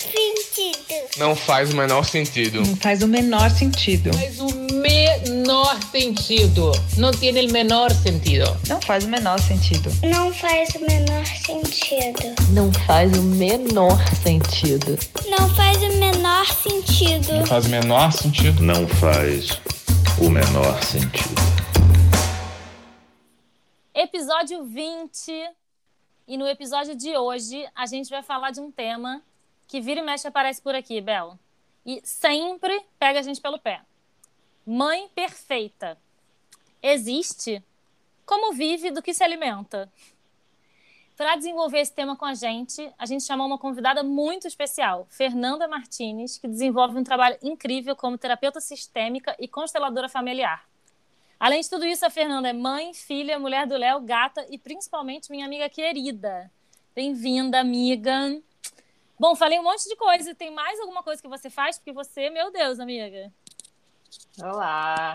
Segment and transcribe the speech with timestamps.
[0.00, 1.18] sentido.
[1.18, 2.62] Não faz o menor sentido.
[2.62, 4.12] Não faz o menor sentido.
[4.12, 6.72] Faz o menor sentido.
[6.96, 8.44] Não tem o menor sentido.
[8.68, 9.90] Não faz o menor sentido.
[10.02, 12.34] Não faz o menor sentido.
[12.52, 14.98] Não faz o menor sentido.
[15.28, 17.32] Não faz o menor sentido.
[17.34, 18.62] Não faz o menor sentido.
[18.62, 19.60] Não faz
[20.18, 21.40] o menor sentido.
[23.94, 25.50] Episódio 20.
[26.26, 29.20] E no episódio de hoje, a gente vai falar de um tema
[29.70, 31.38] que vira e mexe aparece por aqui, Bel.
[31.86, 33.80] E sempre pega a gente pelo pé.
[34.66, 35.96] Mãe perfeita.
[36.82, 37.62] Existe?
[38.26, 39.88] Como vive do que se alimenta?
[41.16, 45.68] Para desenvolver esse tema com a gente, a gente chamou uma convidada muito especial, Fernanda
[45.68, 50.68] Martinez, que desenvolve um trabalho incrível como terapeuta sistêmica e consteladora familiar.
[51.38, 55.30] Além de tudo isso, a Fernanda é mãe, filha, mulher do Léo, gata e principalmente
[55.30, 56.50] minha amiga querida.
[56.92, 58.42] Bem-vinda, amiga.
[59.20, 60.34] Bom, falei um monte de coisa.
[60.34, 61.76] Tem mais alguma coisa que você faz?
[61.76, 63.30] Porque você, meu Deus, amiga.
[64.42, 65.12] Olá.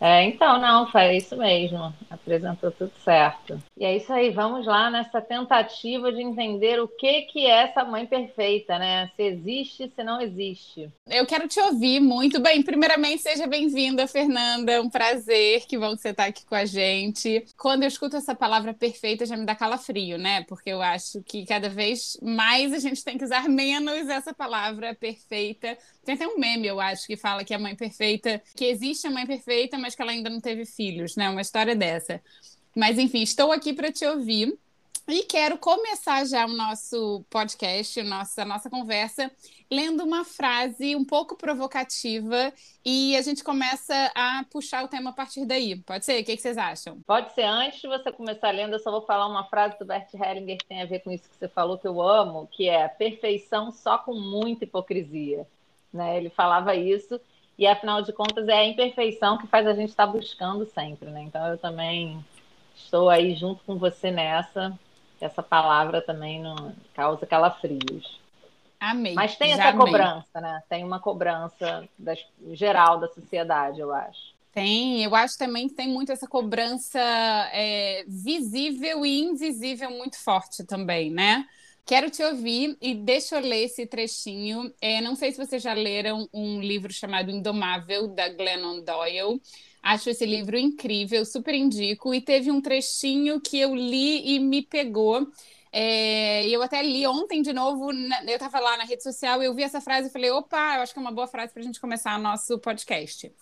[0.00, 1.92] É, então, não, foi isso mesmo.
[2.08, 3.60] Apresentou tudo certo.
[3.76, 7.84] E é isso aí, vamos lá nessa tentativa de entender o que, que é essa
[7.84, 9.10] mãe perfeita, né?
[9.16, 10.88] Se existe, se não existe.
[11.06, 12.62] Eu quero te ouvir muito bem.
[12.62, 14.80] Primeiramente, seja bem-vinda, Fernanda.
[14.80, 17.44] Um prazer que bom que você está aqui com a gente.
[17.56, 20.44] Quando eu escuto essa palavra perfeita, já me dá calafrio, né?
[20.44, 24.94] Porque eu acho que cada vez mais a gente tem que usar menos essa palavra
[24.94, 25.76] perfeita.
[26.08, 29.10] Tem até um meme, eu acho, que fala que a mãe perfeita, que existe a
[29.10, 31.28] mãe perfeita, mas que ela ainda não teve filhos, né?
[31.28, 32.22] Uma história dessa.
[32.74, 34.58] Mas enfim, estou aqui para te ouvir.
[35.06, 39.30] E quero começar já o nosso podcast, nossa, a nossa conversa,
[39.70, 45.12] lendo uma frase um pouco provocativa e a gente começa a puxar o tema a
[45.12, 45.76] partir daí.
[45.76, 46.22] Pode ser?
[46.22, 47.02] O que, que vocês acham?
[47.06, 47.44] Pode ser.
[47.44, 50.66] Antes de você começar lendo, eu só vou falar uma frase do Bert Hellinger que
[50.66, 53.98] tem a ver com isso que você falou, que eu amo, que é perfeição só
[53.98, 55.46] com muita hipocrisia.
[55.92, 56.18] Né?
[56.18, 57.20] Ele falava isso
[57.58, 61.22] e afinal de contas é a imperfeição que faz a gente estar buscando sempre, né?
[61.22, 62.24] Então eu também
[62.76, 64.78] estou aí junto com você nessa.
[65.20, 68.20] Essa palavra também não causa calafrios.
[68.78, 69.14] Amei.
[69.14, 69.86] Mas tem essa amei.
[69.86, 70.62] cobrança, né?
[70.68, 74.38] Tem uma cobrança das, geral da sociedade, eu acho.
[74.52, 77.00] Tem, eu acho também que tem muito essa cobrança
[77.52, 81.44] é, visível e invisível muito forte também, né?
[81.88, 84.70] Quero te ouvir e deixa eu ler esse trechinho.
[84.78, 89.40] É, não sei se vocês já leram um livro chamado Indomável, da Glennon Doyle.
[89.82, 92.12] Acho esse livro incrível, super indico.
[92.12, 95.32] E teve um trechinho que eu li e me pegou.
[95.72, 99.62] É, eu até li ontem de novo, eu estava lá na rede social eu vi
[99.62, 101.80] essa frase e falei: opa, eu acho que é uma boa frase para a gente
[101.80, 103.32] começar nosso podcast.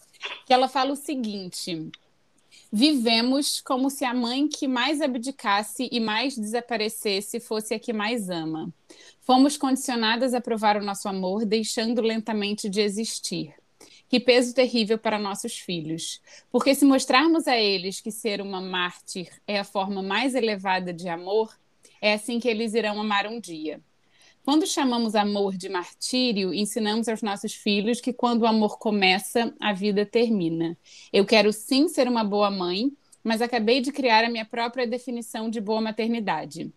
[0.46, 1.90] Que ela fala o seguinte.
[2.72, 8.28] Vivemos como se a mãe que mais abdicasse e mais desaparecesse fosse a que mais
[8.28, 8.72] ama.
[9.20, 13.54] Fomos condicionadas a provar o nosso amor, deixando lentamente de existir.
[14.08, 16.20] Que peso terrível para nossos filhos.
[16.50, 21.08] Porque se mostrarmos a eles que ser uma mártir é a forma mais elevada de
[21.08, 21.56] amor,
[22.00, 23.80] é assim que eles irão amar um dia.
[24.46, 29.72] Quando chamamos amor de martírio, ensinamos aos nossos filhos que quando o amor começa, a
[29.72, 30.78] vida termina.
[31.12, 32.92] Eu quero sim ser uma boa mãe,
[33.24, 36.72] mas acabei de criar a minha própria definição de boa maternidade.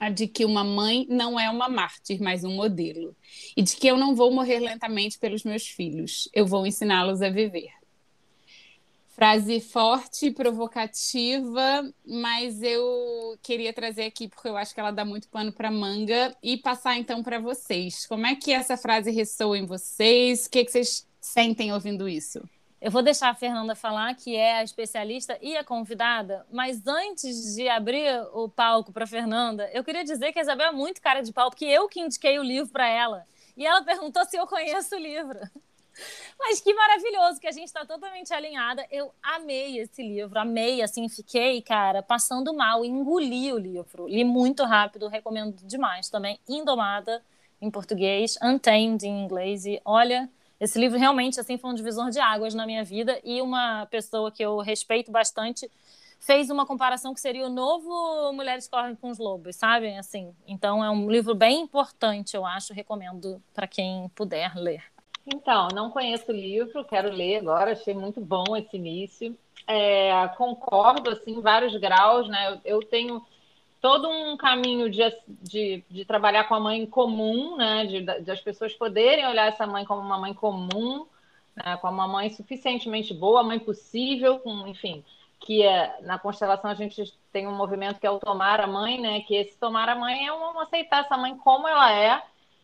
[0.00, 3.14] A de que uma mãe não é uma mártir, mas um modelo.
[3.54, 7.28] E de que eu não vou morrer lentamente pelos meus filhos, eu vou ensiná-los a
[7.28, 7.81] viver.
[9.14, 15.28] Frase forte, provocativa, mas eu queria trazer aqui porque eu acho que ela dá muito
[15.28, 18.06] pano para manga e passar então para vocês.
[18.06, 20.46] Como é que essa frase ressoa em vocês?
[20.46, 22.42] O que, é que vocês sentem ouvindo isso?
[22.80, 27.54] Eu vou deixar a Fernanda falar, que é a especialista e a convidada, mas antes
[27.54, 31.20] de abrir o palco para Fernanda, eu queria dizer que a Isabel é muito cara
[31.20, 33.26] de pau, porque eu que indiquei o livro para ela.
[33.58, 35.38] E ela perguntou se eu conheço o livro.
[36.38, 38.86] Mas que maravilhoso que a gente está totalmente alinhada.
[38.90, 44.06] Eu amei esse livro, amei, assim, fiquei, cara, passando mal, engoli o livro.
[44.08, 46.38] Li muito rápido, recomendo demais também.
[46.48, 47.22] Indomada,
[47.60, 49.64] em português, Untamed, em inglês.
[49.66, 50.28] E olha,
[50.62, 54.30] Esse livro realmente assim foi um divisor de águas na minha vida e uma pessoa
[54.30, 55.68] que eu respeito bastante
[56.20, 59.92] fez uma comparação que seria o novo Mulheres Correm com os Lobos, sabe?
[59.96, 64.84] Assim, então é um livro bem importante, eu acho, recomendo para quem puder ler.
[65.26, 69.36] Então, não conheço o livro, quero ler agora, achei muito bom esse início.
[69.66, 72.58] É, concordo, assim, vários graus, né?
[72.64, 73.24] Eu, eu tenho
[73.80, 77.86] todo um caminho de, de, de, trabalhar com a mãe comum, né?
[77.86, 81.06] De, de, as pessoas poderem olhar essa mãe como uma mãe comum,
[81.54, 81.76] né?
[81.80, 85.04] como uma mãe suficientemente boa, mãe possível, com, enfim,
[85.40, 89.00] que é, na constelação a gente tem um movimento que é o tomar a mãe,
[89.00, 89.20] né?
[89.20, 92.22] Que esse tomar a mãe é um aceitar essa mãe como ela é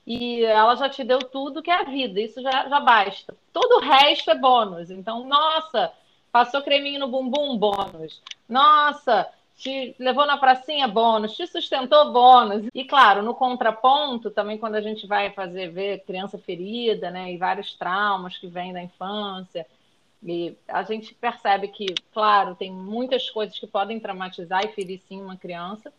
[0.09, 3.37] e ela já te deu tudo que é a vida, isso já, já basta.
[3.53, 4.91] Todo o resto é bônus.
[4.91, 5.93] Então, nossa,
[6.33, 8.23] passou creminho no bumbum, bônus.
[8.49, 12.67] Nossa, te levou na pracinha, bônus, te sustentou, bônus.
[12.75, 17.37] E claro, no contraponto, também quando a gente vai fazer ver criança ferida, né, e
[17.37, 19.67] vários traumas que vêm da infância,
[20.23, 25.21] e a gente percebe que, claro, tem muitas coisas que podem traumatizar e ferir sim
[25.21, 25.93] uma criança.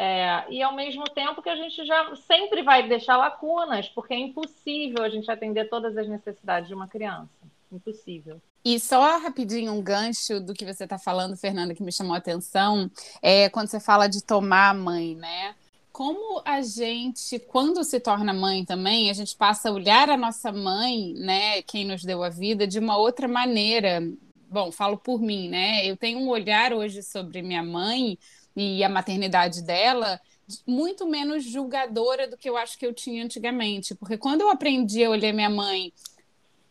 [0.00, 4.16] É, e ao mesmo tempo que a gente já sempre vai deixar lacunas, porque é
[4.16, 7.28] impossível a gente atender todas as necessidades de uma criança.
[7.72, 8.40] Impossível.
[8.64, 12.18] E só rapidinho um gancho do que você está falando, Fernanda, que me chamou a
[12.18, 12.88] atenção,
[13.20, 15.56] é quando você fala de tomar a mãe, né?
[15.90, 20.52] Como a gente, quando se torna mãe também, a gente passa a olhar a nossa
[20.52, 24.00] mãe, né, quem nos deu a vida, de uma outra maneira.
[24.48, 25.84] Bom, falo por mim, né?
[25.84, 28.16] Eu tenho um olhar hoje sobre minha mãe
[28.58, 30.20] e a maternidade dela
[30.66, 35.04] muito menos julgadora do que eu acho que eu tinha antigamente, porque quando eu aprendi
[35.04, 35.92] a olhar minha mãe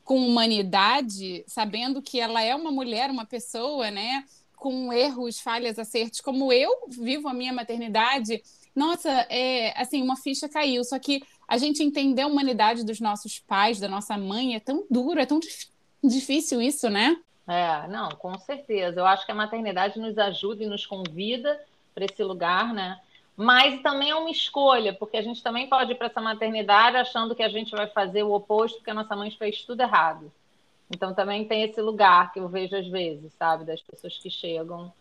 [0.03, 4.23] com humanidade, sabendo que ela é uma mulher, uma pessoa, né,
[4.55, 8.41] com erros, falhas, acertos, como eu vivo a minha maternidade,
[8.75, 10.83] nossa, é assim, uma ficha caiu.
[10.83, 14.85] Só que a gente entender a humanidade dos nossos pais, da nossa mãe, é tão
[14.89, 15.39] duro, é tão
[16.03, 17.17] difícil isso, né?
[17.47, 18.99] É, não, com certeza.
[18.99, 21.59] Eu acho que a maternidade nos ajuda e nos convida
[21.97, 22.99] para esse lugar, né?
[23.37, 27.35] mas também é uma escolha, porque a gente também pode ir para essa maternidade achando
[27.35, 30.31] que a gente vai fazer o oposto, porque a nossa mãe fez tudo errado.
[30.89, 34.91] Então também tem esse lugar que eu vejo às vezes, sabe, das pessoas que chegam.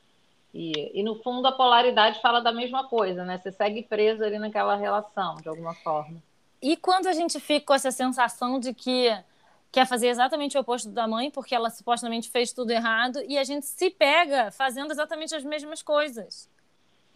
[0.52, 3.38] E, e no fundo a polaridade fala da mesma coisa, né?
[3.38, 6.22] Você segue preso ali naquela relação, de alguma forma.
[6.60, 9.08] E quando a gente fica com essa sensação de que
[9.72, 13.44] quer fazer exatamente o oposto da mãe, porque ela supostamente fez tudo errado, e a
[13.44, 16.50] gente se pega fazendo exatamente as mesmas coisas.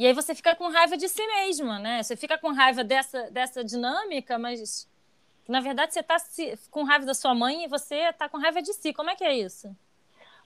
[0.00, 2.02] E aí você fica com raiva de si mesma, né?
[2.02, 4.88] Você fica com raiva dessa, dessa dinâmica, mas
[5.46, 6.16] na verdade você está
[6.70, 8.94] com raiva da sua mãe e você está com raiva de si.
[8.94, 9.76] Como é que é isso?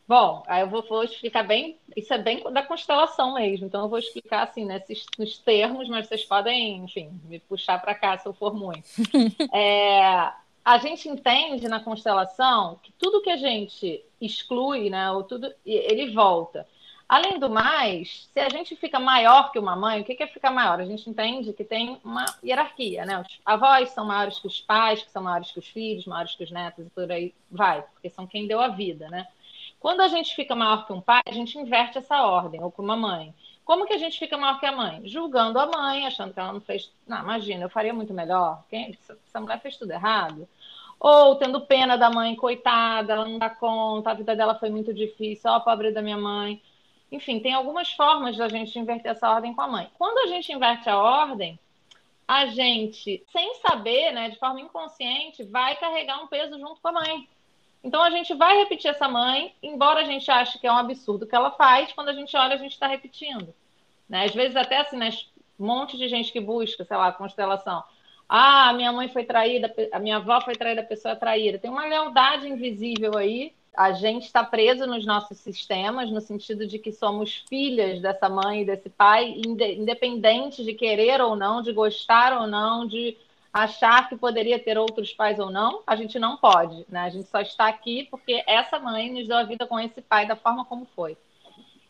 [0.09, 3.89] Bom, aí eu vou, vou, explicar bem, isso é bem da constelação mesmo, então eu
[3.89, 8.27] vou explicar assim, nesses, nos termos, mas vocês podem, enfim, me puxar para cá se
[8.27, 8.89] eu for muito.
[9.55, 10.33] é,
[10.65, 16.13] a gente entende na constelação que tudo que a gente exclui, né, ou tudo, ele
[16.13, 16.67] volta.
[17.09, 20.51] Além do mais, se a gente fica maior que uma mãe, o que é ficar
[20.51, 20.81] maior?
[20.81, 23.21] A gente entende que tem uma hierarquia, né?
[23.21, 26.45] Os avós são maiores que os pais, que são maiores que os filhos, maiores que
[26.45, 29.29] os netos, e por aí vai, porque são quem deu a vida, né?
[29.79, 32.83] Quando a gente fica maior que um pai, a gente inverte essa ordem, ou com
[32.83, 33.35] uma mãe.
[33.67, 35.03] Como que a gente fica maior que a mãe?
[35.05, 36.91] Julgando a mãe, achando que ela não fez.
[37.07, 38.63] Não, imagina, eu faria muito melhor.
[38.71, 38.99] Quem...
[39.27, 40.49] Essa mulher fez tudo errado.
[40.99, 44.95] Ou tendo pena da mãe, coitada, ela não dá conta, a vida dela foi muito
[44.95, 46.63] difícil, ó, pobre da minha mãe.
[47.15, 49.89] Enfim, tem algumas formas da gente inverter essa ordem com a mãe.
[49.97, 51.57] Quando a gente inverte a ordem,
[52.27, 56.93] a gente, sem saber, né, de forma inconsciente, vai carregar um peso junto com a
[56.93, 57.29] mãe.
[57.85, 61.25] Então a gente vai repetir essa mãe, embora a gente ache que é um absurdo
[61.25, 63.55] o que ela faz, quando a gente olha, a gente está repetindo.
[64.09, 64.25] Né?
[64.25, 65.11] Às vezes, até assim, né,
[65.61, 67.85] um monte de gente que busca, sei lá, constelação.
[68.29, 71.61] Ah, minha mãe foi traída, a minha avó foi traída, a pessoa é traída.
[71.61, 76.79] Tem uma lealdade invisível aí a gente está preso nos nossos sistemas, no sentido de
[76.79, 82.41] que somos filhas dessa mãe e desse pai, independente de querer ou não, de gostar
[82.41, 83.17] ou não, de
[83.53, 87.01] achar que poderia ter outros pais ou não, a gente não pode, né?
[87.01, 90.27] A gente só está aqui porque essa mãe nos deu a vida com esse pai
[90.27, 91.17] da forma como foi.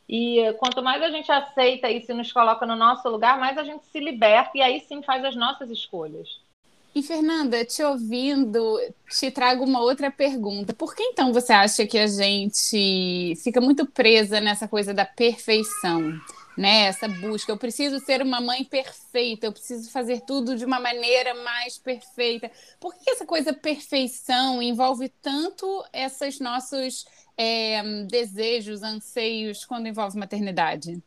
[0.06, 3.64] E quanto mais a gente aceita isso e nos coloca no nosso lugar, mais a
[3.64, 6.38] gente se liberta e aí sim faz as nossas escolhas.
[6.94, 8.78] E Fernanda, te ouvindo,
[9.10, 10.72] te trago uma outra pergunta.
[10.72, 16.12] Por que então você acha que a gente fica muito presa nessa coisa da perfeição?
[16.56, 21.34] Né, busca, eu preciso ser uma mãe perfeita, eu preciso fazer tudo de uma maneira
[21.34, 22.48] mais perfeita.
[22.78, 31.02] Por que essa coisa perfeição envolve tanto esses nossos é, desejos, anseios quando envolve maternidade?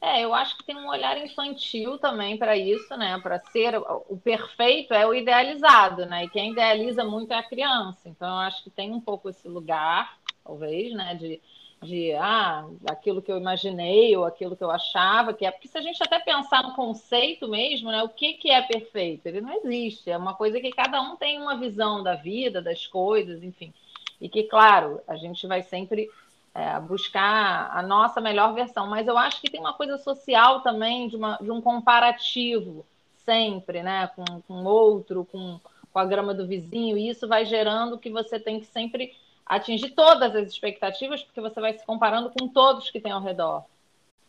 [0.00, 3.18] É, eu acho que tem um olhar infantil também para isso, né?
[3.20, 6.24] Para ser o perfeito é o idealizado, né?
[6.24, 8.08] E quem idealiza muito é a criança.
[8.08, 11.16] Então, eu acho que tem um pouco esse lugar, talvez, né?
[11.16, 11.40] De,
[11.82, 15.50] de ah, aquilo que eu imaginei ou aquilo que eu achava que é.
[15.50, 18.00] Porque se a gente até pensar no conceito mesmo, né?
[18.04, 19.26] O que, que é perfeito?
[19.26, 20.10] Ele não existe.
[20.10, 23.74] É uma coisa que cada um tem uma visão da vida, das coisas, enfim.
[24.20, 26.08] E que, claro, a gente vai sempre
[26.54, 28.86] é, buscar a nossa melhor versão.
[28.86, 32.84] Mas eu acho que tem uma coisa social também, de, uma, de um comparativo
[33.24, 34.08] sempre, né?
[34.08, 35.60] Com, com outro, com,
[35.92, 39.14] com a grama do vizinho, e isso vai gerando que você tem que sempre
[39.44, 43.64] atingir todas as expectativas, porque você vai se comparando com todos que tem ao redor.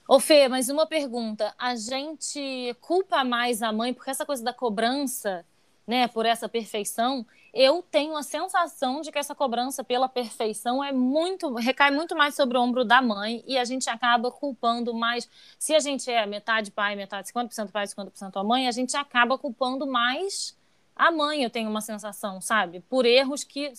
[0.08, 1.54] Ô Fê, mas uma pergunta.
[1.58, 5.46] A gente culpa mais a mãe porque essa coisa da cobrança,
[5.90, 10.92] né, por essa perfeição, eu tenho a sensação de que essa cobrança pela perfeição é
[10.92, 15.28] muito recai muito mais sobre o ombro da mãe e a gente acaba culpando mais.
[15.58, 19.36] Se a gente é metade pai, metade 50% pai, 50% a mãe, a gente acaba
[19.36, 20.56] culpando mais
[20.96, 22.82] a mãe, eu tenho uma sensação, sabe?
[22.82, 23.74] Por erros que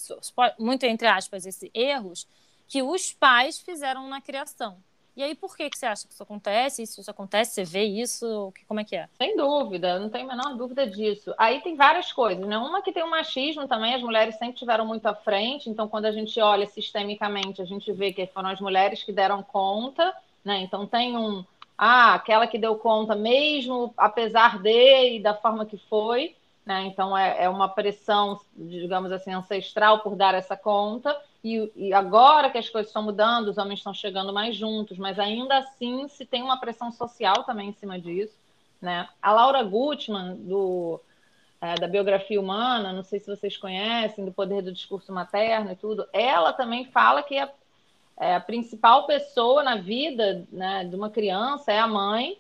[0.59, 2.27] muito entre aspas esses erros
[2.67, 4.83] que os pais fizeram na criação.
[5.21, 6.87] E aí, por que, que você acha que isso acontece?
[6.87, 8.55] Se isso acontece, você vê isso?
[8.67, 9.07] Como é que é?
[9.19, 11.35] Sem dúvida, não tenho a menor dúvida disso.
[11.37, 12.57] Aí tem várias coisas, né?
[12.57, 16.07] Uma que tem o machismo também, as mulheres sempre tiveram muito à frente, então quando
[16.07, 20.11] a gente olha sistemicamente, a gente vê que foram as mulheres que deram conta,
[20.43, 20.61] né?
[20.61, 21.45] Então tem um.
[21.77, 26.35] Ah, aquela que deu conta mesmo, apesar de e da forma que foi,
[26.65, 26.87] né?
[26.87, 31.15] Então é, é uma pressão, digamos assim, ancestral por dar essa conta.
[31.43, 35.19] E, e, agora que as coisas estão mudando, os homens estão chegando mais juntos, mas
[35.19, 38.35] ainda assim se tem uma pressão social também em cima disso.
[38.81, 39.09] Né?
[39.23, 41.01] A Laura Gutman, do,
[41.61, 45.77] é, da Biografia Humana, não sei se vocês conhecem, do Poder do Discurso Materno e
[45.77, 47.51] tudo, ela também fala que a,
[48.19, 52.37] é, a principal pessoa na vida né, de uma criança é a mãe,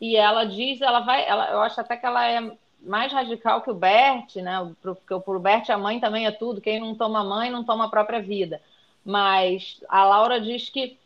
[0.00, 3.70] e ela diz, ela vai, ela, eu acho até que ela é mais radical que
[3.70, 4.72] o Bert, né?
[4.80, 6.60] Porque o Bert a mãe também é tudo.
[6.60, 8.60] Quem não toma mãe não toma a própria vida.
[9.04, 10.98] Mas a Laura diz que,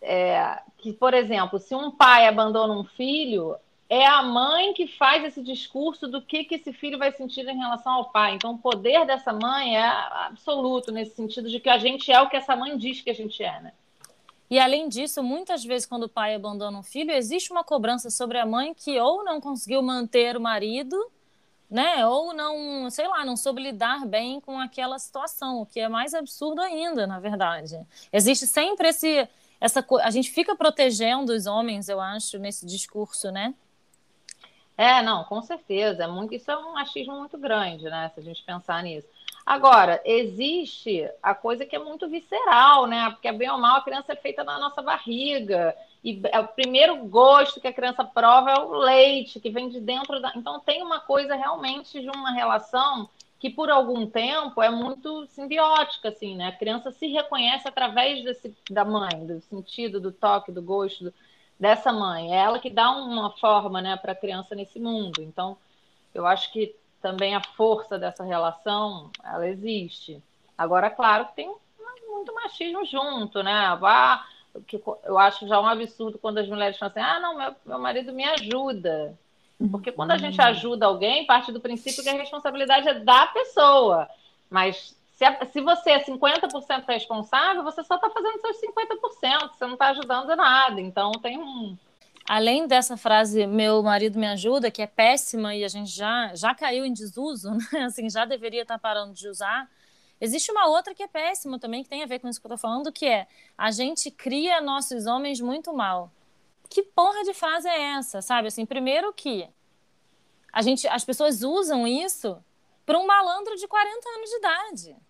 [0.00, 3.56] é, que, por exemplo, se um pai abandona um filho,
[3.88, 7.58] é a mãe que faz esse discurso do que, que esse filho vai sentir em
[7.58, 8.34] relação ao pai.
[8.34, 12.28] Então, o poder dessa mãe é absoluto nesse sentido de que a gente é o
[12.28, 13.72] que essa mãe diz que a gente é, né?
[14.48, 18.38] E além disso, muitas vezes quando o pai abandona um filho, existe uma cobrança sobre
[18.38, 20.96] a mãe que ou não conseguiu manter o marido,
[21.68, 25.88] né, ou não, sei lá, não soube lidar bem com aquela situação, o que é
[25.88, 27.84] mais absurdo ainda, na verdade.
[28.12, 29.28] Existe sempre esse
[29.60, 33.54] essa a gente fica protegendo os homens, eu acho, nesse discurso, né?
[34.76, 36.04] É, não, com certeza.
[36.04, 38.10] É muito, isso é um machismo muito grande, né?
[38.14, 39.08] Se a gente pensar nisso.
[39.46, 43.08] Agora, existe a coisa que é muito visceral, né?
[43.10, 45.72] Porque bem ou mal a criança é feita na nossa barriga.
[46.02, 49.80] E é o primeiro gosto que a criança prova é o leite, que vem de
[49.80, 50.32] dentro da.
[50.34, 56.08] Então tem uma coisa realmente de uma relação que por algum tempo é muito simbiótica,
[56.08, 56.48] assim, né?
[56.48, 61.14] A criança se reconhece através desse, da mãe, do sentido, do toque, do gosto do,
[61.60, 62.34] dessa mãe.
[62.34, 65.22] É ela que dá uma forma, né, para a criança nesse mundo.
[65.22, 65.56] Então,
[66.12, 66.74] eu acho que
[67.06, 70.20] também a força dessa relação, ela existe.
[70.58, 71.54] Agora, claro que tem
[72.08, 73.78] muito machismo junto, né?
[73.80, 74.26] Ah,
[74.66, 77.78] que eu acho já um absurdo quando as mulheres falam assim: ah, não, meu, meu
[77.78, 79.16] marido me ajuda.
[79.70, 84.08] Porque quando a gente ajuda alguém, parte do princípio que a responsabilidade é da pessoa.
[84.50, 89.74] Mas se, se você é 50% responsável, você só está fazendo seus 50%, você não
[89.74, 90.80] está ajudando nada.
[90.80, 91.78] Então tem um,
[92.28, 96.54] além dessa frase meu marido me ajuda, que é péssima e a gente já, já
[96.54, 97.84] caiu em desuso, né?
[97.84, 99.70] assim, já deveria estar parando de usar,
[100.20, 102.50] existe uma outra que é péssima também, que tem a ver com isso que eu
[102.50, 106.10] tô falando, que é a gente cria nossos homens muito mal.
[106.68, 108.48] Que porra de frase é essa, sabe?
[108.48, 109.48] Assim, primeiro que
[110.52, 112.42] a gente, as pessoas usam isso
[112.84, 115.05] para um malandro de 40 anos de idade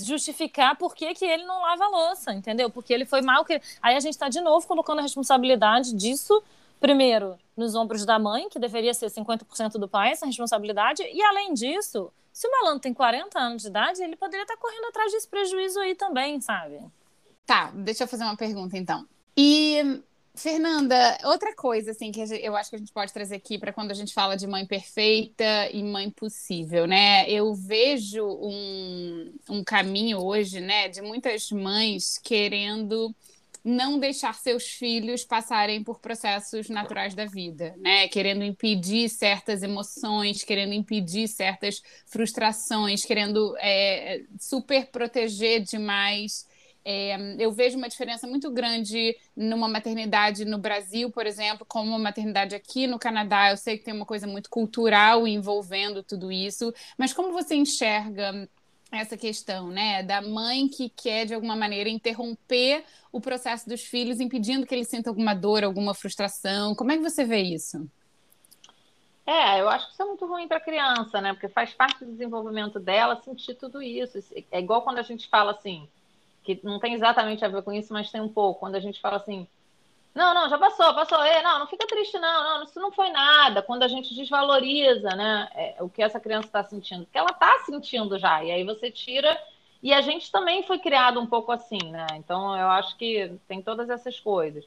[0.00, 2.70] justificar por que, que ele não lava a louça, entendeu?
[2.70, 3.44] Porque ele foi mal.
[3.44, 3.60] Que...
[3.82, 6.42] Aí a gente está de novo colocando a responsabilidade disso,
[6.80, 11.54] primeiro, nos ombros da mãe, que deveria ser 50% do pai, essa responsabilidade, e além
[11.54, 15.10] disso, se o malandro tem 40 anos de idade, ele poderia estar tá correndo atrás
[15.12, 16.80] desse prejuízo aí também, sabe?
[17.44, 19.06] Tá, deixa eu fazer uma pergunta então.
[19.36, 20.02] E
[20.38, 23.90] Fernanda, outra coisa assim que eu acho que a gente pode trazer aqui para quando
[23.90, 27.28] a gente fala de mãe perfeita e mãe possível, né?
[27.28, 33.14] Eu vejo um, um caminho hoje, né, de muitas mães querendo
[33.64, 38.06] não deixar seus filhos passarem por processos naturais da vida, né?
[38.08, 46.46] Querendo impedir certas emoções, querendo impedir certas frustrações, querendo é, super proteger demais
[46.90, 51.98] É, eu vejo uma diferença muito grande numa maternidade no Brasil, por exemplo, como uma
[51.98, 53.50] maternidade aqui no Canadá.
[53.50, 58.48] Eu sei que tem uma coisa muito cultural envolvendo tudo isso, mas como você enxerga
[58.90, 64.18] essa questão, né, da mãe que quer de alguma maneira interromper o processo dos filhos,
[64.18, 66.74] impedindo que eles sintam alguma dor, alguma frustração?
[66.74, 67.86] Como é que você vê isso?
[69.26, 71.34] É, eu acho que isso é muito ruim para a criança, né?
[71.34, 74.18] Porque faz parte do desenvolvimento dela sentir tudo isso.
[74.50, 75.86] É igual quando a gente fala assim,
[76.56, 78.60] que não tem exatamente a ver com isso, mas tem um pouco.
[78.60, 79.46] Quando a gente fala assim,
[80.14, 83.10] não, não, já passou, passou, Ei, não, não fica triste, não, não, isso não foi
[83.10, 83.62] nada.
[83.62, 87.58] Quando a gente desvaloriza, né, é, o que essa criança está sentindo, porque ela está
[87.66, 89.40] sentindo já, e aí você tira.
[89.82, 92.06] E a gente também foi criado um pouco assim, né?
[92.14, 94.64] Então eu acho que tem todas essas coisas.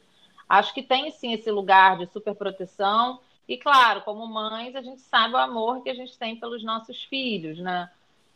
[0.47, 5.33] Acho que tem sim esse lugar de superproteção e claro, como mães, a gente sabe
[5.33, 7.89] o amor que a gente tem pelos nossos filhos, né?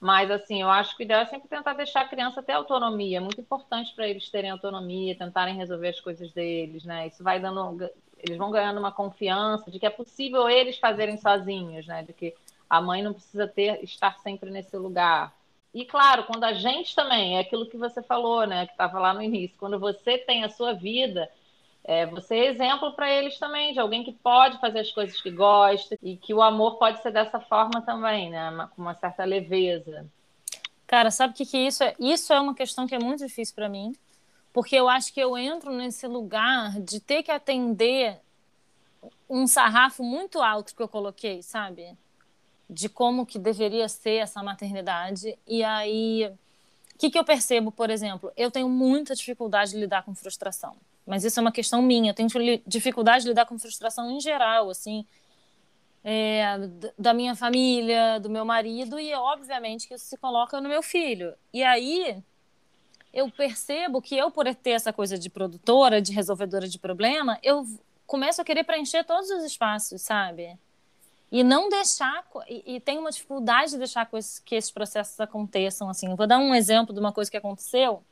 [0.06, 3.18] Mas, assim, eu acho que o ideal é sempre tentar deixar a criança ter autonomia.
[3.18, 7.08] É muito importante para eles terem autonomia, tentarem resolver as coisas deles, né?
[7.08, 7.90] Isso vai dando.
[8.20, 12.04] Eles vão ganhando uma confiança de que é possível eles fazerem sozinhos, né?
[12.04, 12.36] De que
[12.70, 15.34] a mãe não precisa ter estar sempre nesse lugar.
[15.74, 18.68] E, claro, quando a gente também, é aquilo que você falou, né?
[18.68, 19.58] Que estava lá no início.
[19.58, 21.28] Quando você tem a sua vida
[21.88, 25.30] é, você é exemplo para eles também, de alguém que pode fazer as coisas que
[25.30, 28.70] gosta e que o amor pode ser dessa forma também, né?
[28.76, 30.08] Com uma certa leveza.
[30.88, 31.94] Cara, sabe o que, que isso é?
[32.00, 33.96] Isso é uma questão que é muito difícil para mim,
[34.52, 38.20] porque eu acho que eu entro nesse lugar de ter que atender
[39.30, 41.96] um sarrafo muito alto que eu coloquei, sabe?
[42.68, 45.38] De como que deveria ser essa maternidade.
[45.46, 46.26] E aí,
[46.96, 48.32] o que, que eu percebo, por exemplo?
[48.36, 50.76] Eu tenho muita dificuldade de lidar com frustração
[51.06, 52.12] mas isso é uma questão minha.
[52.12, 52.30] Eu tenho
[52.66, 55.06] dificuldade de lidar com frustração em geral, assim,
[56.04, 56.58] é,
[56.98, 61.34] da minha família, do meu marido, e obviamente que isso se coloca no meu filho.
[61.54, 62.22] E aí
[63.14, 67.66] eu percebo que eu, por ter essa coisa de produtora, de resolvedora de problema, eu
[68.06, 70.58] começo a querer preencher todos os espaços, sabe?
[71.32, 74.08] E não deixar, e, e tenho uma dificuldade de deixar
[74.46, 76.10] que esses processos aconteçam, assim.
[76.10, 78.04] Eu vou dar um exemplo de uma coisa que aconteceu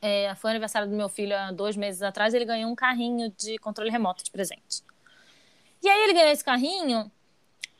[0.00, 3.58] é, foi aniversário do meu filho há dois meses atrás, ele ganhou um carrinho de
[3.58, 4.82] controle remoto de presente.
[5.82, 7.10] E aí ele ganhou esse carrinho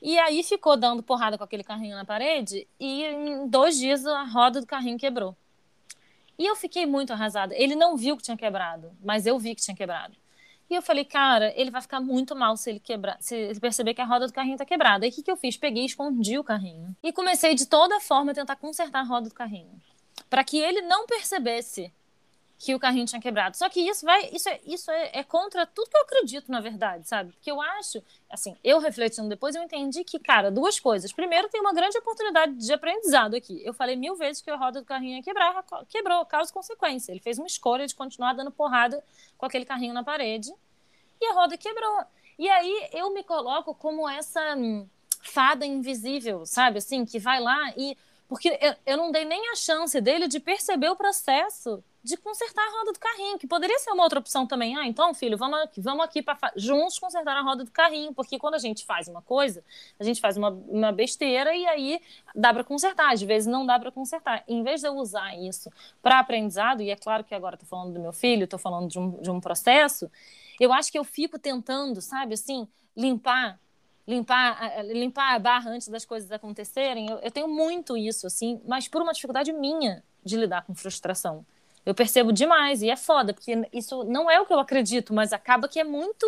[0.03, 4.25] e aí ficou dando porrada com aquele carrinho na parede e em dois dias a
[4.25, 5.37] roda do carrinho quebrou.
[6.39, 7.55] E eu fiquei muito arrasada.
[7.55, 10.17] Ele não viu que tinha quebrado, mas eu vi que tinha quebrado.
[10.71, 13.93] E eu falei, cara, ele vai ficar muito mal se ele quebrar, se ele perceber
[13.93, 15.05] que a roda do carrinho tá quebrada.
[15.05, 15.57] Aí o que, que eu fiz?
[15.57, 16.97] Peguei e escondi o carrinho.
[17.03, 19.81] E comecei de toda forma a tentar consertar a roda do carrinho.
[20.31, 21.93] para que ele não percebesse
[22.61, 23.57] que o carrinho tinha quebrado.
[23.57, 26.61] Só que isso vai, isso é, isso é, é, contra tudo que eu acredito, na
[26.61, 27.33] verdade, sabe?
[27.33, 31.11] Porque eu acho, assim, eu refletindo depois, eu entendi que, cara, duas coisas.
[31.11, 33.63] Primeiro, tem uma grande oportunidade de aprendizado aqui.
[33.65, 37.13] Eu falei mil vezes que a roda do carrinho ia quebrar, quebrou, causa consequência.
[37.13, 39.03] Ele fez uma escolha de continuar dando porrada
[39.39, 40.53] com aquele carrinho na parede
[41.19, 42.05] e a roda quebrou.
[42.39, 44.87] E aí eu me coloco como essa hum,
[45.23, 46.77] fada invisível, sabe?
[46.77, 47.97] Assim, que vai lá e.
[48.29, 52.63] Porque eu, eu não dei nem a chance dele de perceber o processo de consertar
[52.67, 54.77] a roda do carrinho, que poderia ser uma outra opção também.
[54.77, 58.39] Ah, então, filho, vamos aqui, vamos aqui para juntos consertar a roda do carrinho, porque
[58.39, 59.63] quando a gente faz uma coisa,
[59.99, 62.01] a gente faz uma, uma besteira e aí
[62.35, 63.13] dá para consertar.
[63.13, 64.43] Às vezes não dá para consertar.
[64.49, 65.71] Em vez de eu usar isso
[66.03, 68.99] para aprendizado, e é claro que agora estou falando do meu filho, estou falando de
[68.99, 70.11] um, de um processo,
[70.59, 73.59] eu acho que eu fico tentando, sabe, assim, limpar
[74.09, 77.09] limpar, limpar a barra antes das coisas acontecerem.
[77.09, 81.47] Eu, eu tenho muito isso, assim, mas por uma dificuldade minha de lidar com frustração.
[81.85, 85.33] Eu percebo demais, e é foda, porque isso não é o que eu acredito, mas
[85.33, 86.27] acaba que é muito,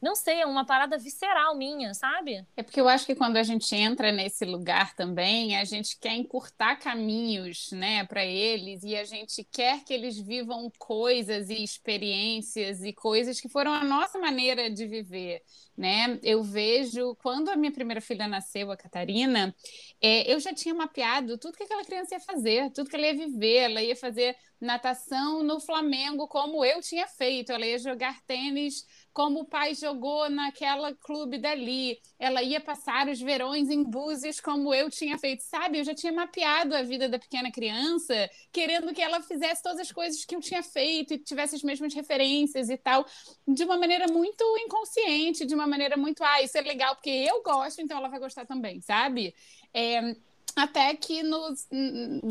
[0.00, 2.46] não sei, é uma parada visceral minha, sabe?
[2.56, 6.14] É porque eu acho que quando a gente entra nesse lugar também, a gente quer
[6.14, 12.82] encurtar caminhos, né, para eles, e a gente quer que eles vivam coisas e experiências
[12.82, 15.42] e coisas que foram a nossa maneira de viver
[15.76, 16.18] né?
[16.22, 19.54] Eu vejo quando a minha primeira filha nasceu, a Catarina,
[20.00, 23.14] é, eu já tinha mapeado tudo que aquela criança ia fazer, tudo que ela ia
[23.14, 23.56] viver.
[23.56, 27.52] Ela ia fazer natação no Flamengo, como eu tinha feito.
[27.52, 31.98] Ela ia jogar tênis como o pai jogou naquela clube dali.
[32.18, 35.78] Ela ia passar os verões em Búzios como eu tinha feito, sabe?
[35.78, 39.92] Eu já tinha mapeado a vida da pequena criança, querendo que ela fizesse todas as
[39.92, 43.06] coisas que eu tinha feito e tivesse as mesmas referências e tal,
[43.48, 47.42] de uma maneira muito inconsciente, de uma maneira muito, ah, isso é legal porque eu
[47.42, 49.34] gosto, então ela vai gostar também, sabe?
[49.72, 50.14] É,
[50.56, 51.54] Até que no,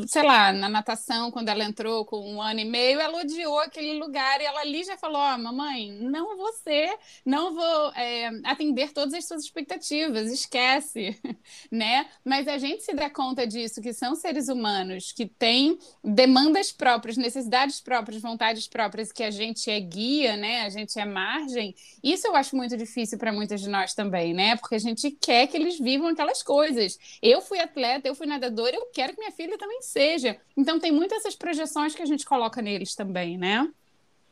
[0.08, 4.00] sei lá, na natação, quando ela entrou com um ano e meio, ela odiou aquele
[4.00, 6.92] lugar e ela ali já falou: Ó, oh, mamãe, não vou ser,
[7.24, 11.16] não vou é, atender todas as suas expectativas, esquece,
[11.70, 12.08] né?
[12.24, 17.16] Mas a gente se dá conta disso, que são seres humanos que têm demandas próprias,
[17.16, 20.62] necessidades próprias, vontades próprias, que a gente é guia, né?
[20.62, 21.76] A gente é margem.
[22.02, 24.56] Isso eu acho muito difícil para muitas de nós também, né?
[24.56, 26.98] Porque a gente quer que eles vivam aquelas coisas.
[27.22, 30.36] Eu fui atleta, eu fui nadadora, eu quero que minha filha também seja.
[30.56, 33.70] Então tem muitas essas projeções que a gente coloca neles também, né?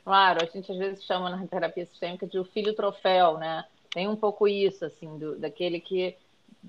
[0.04, 3.64] Claro, a gente às vezes chama na terapia sistêmica de o filho troféu, né?
[3.90, 6.16] Tem um pouco isso, assim, do, daquele que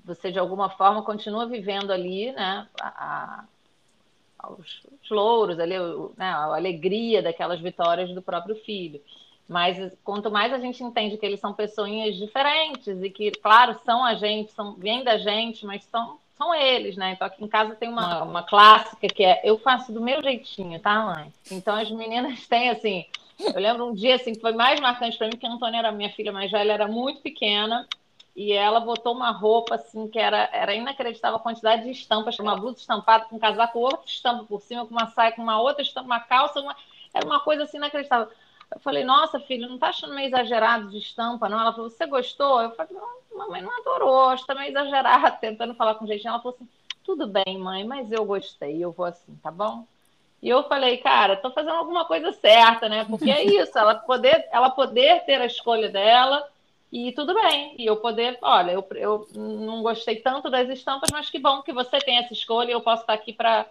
[0.03, 2.67] você de alguma forma continua vivendo ali, né?
[2.79, 3.45] A,
[4.39, 5.75] a, os, os, louros ali,
[6.17, 6.25] né?
[6.25, 9.01] a alegria daquelas vitórias do próprio filho.
[9.47, 14.03] Mas quanto mais a gente entende que eles são pessoas diferentes e que, claro, são
[14.03, 17.13] a gente, são, vêm da gente, mas são são eles, né?
[17.13, 20.79] Então aqui em casa tem uma, uma clássica que é eu faço do meu jeitinho,
[20.79, 21.33] tá, mãe?
[21.51, 23.05] Então as meninas têm assim.
[23.39, 25.91] Eu lembro um dia assim que foi mais marcante para mim que a Antônia era
[25.91, 27.87] minha filha mais velha, era muito pequena
[28.35, 32.55] e ela botou uma roupa assim que era, era inacreditável a quantidade de estampas, uma
[32.55, 35.81] blusa estampada com um casaco, outra estampa por cima, com uma saia, com uma outra
[35.81, 36.75] estampa, uma calça, uma...
[37.13, 38.27] era uma coisa assim inacreditável.
[38.73, 41.59] Eu falei, nossa, filho, não tá achando meio exagerado de estampa, não?
[41.59, 42.61] Ela falou, você gostou?
[42.61, 46.29] Eu falei, não, mamãe não adorou, acho que tá meio exagerado, tentando falar com jeitinho.
[46.29, 46.67] Ela falou assim,
[47.03, 49.85] tudo bem, mãe, mas eu gostei, eu vou assim, tá bom?
[50.41, 53.05] E eu falei, cara, tô fazendo alguma coisa certa, né?
[53.05, 56.47] Porque é isso, ela poder, ela poder ter a escolha dela
[56.91, 57.75] e tudo bem.
[57.77, 61.73] E eu poder, olha, eu, eu não gostei tanto das estampas, mas que bom que
[61.73, 63.65] você tem essa escolha e eu posso estar aqui para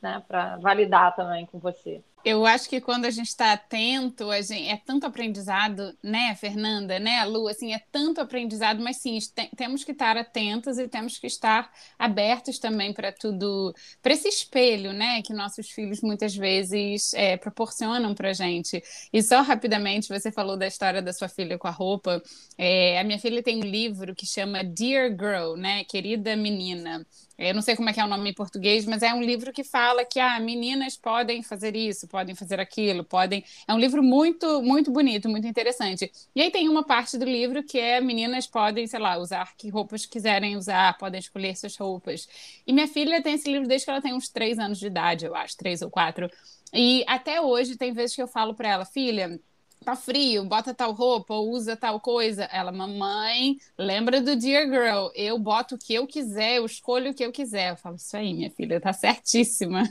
[0.00, 0.22] né,
[0.60, 2.00] validar também com você.
[2.26, 6.98] Eu acho que quando a gente está atento, a gente, é tanto aprendizado, né, Fernanda,
[6.98, 11.18] né, Lu, assim, é tanto aprendizado, mas sim, tem, temos que estar atentos e temos
[11.18, 17.14] que estar abertos também para tudo, para esse espelho, né, que nossos filhos muitas vezes
[17.14, 18.82] é, proporcionam para gente.
[19.12, 22.20] E só rapidamente, você falou da história da sua filha com a roupa.
[22.58, 27.06] É, a minha filha tem um livro que chama Dear Girl, né, querida menina.
[27.38, 29.52] Eu não sei como é que é o nome em português, mas é um livro
[29.52, 33.44] que fala que ah, meninas podem fazer isso, podem fazer aquilo, podem.
[33.68, 36.10] É um livro muito, muito bonito, muito interessante.
[36.34, 39.68] E aí tem uma parte do livro que é meninas podem, sei lá, usar que
[39.68, 42.28] roupas quiserem usar, podem escolher suas roupas.
[42.66, 45.26] E minha filha tem esse livro desde que ela tem uns três anos de idade,
[45.26, 46.30] eu acho, três ou quatro.
[46.72, 49.40] E até hoje tem vezes que eu falo para ela, filha,
[49.84, 52.44] tá frio, bota tal roupa, ou usa tal coisa.
[52.44, 57.14] Ela, mamãe, lembra do Dear Girl, eu boto o que eu quiser, eu escolho o
[57.14, 57.70] que eu quiser.
[57.70, 59.82] Eu falo, isso aí, minha filha, tá certíssima.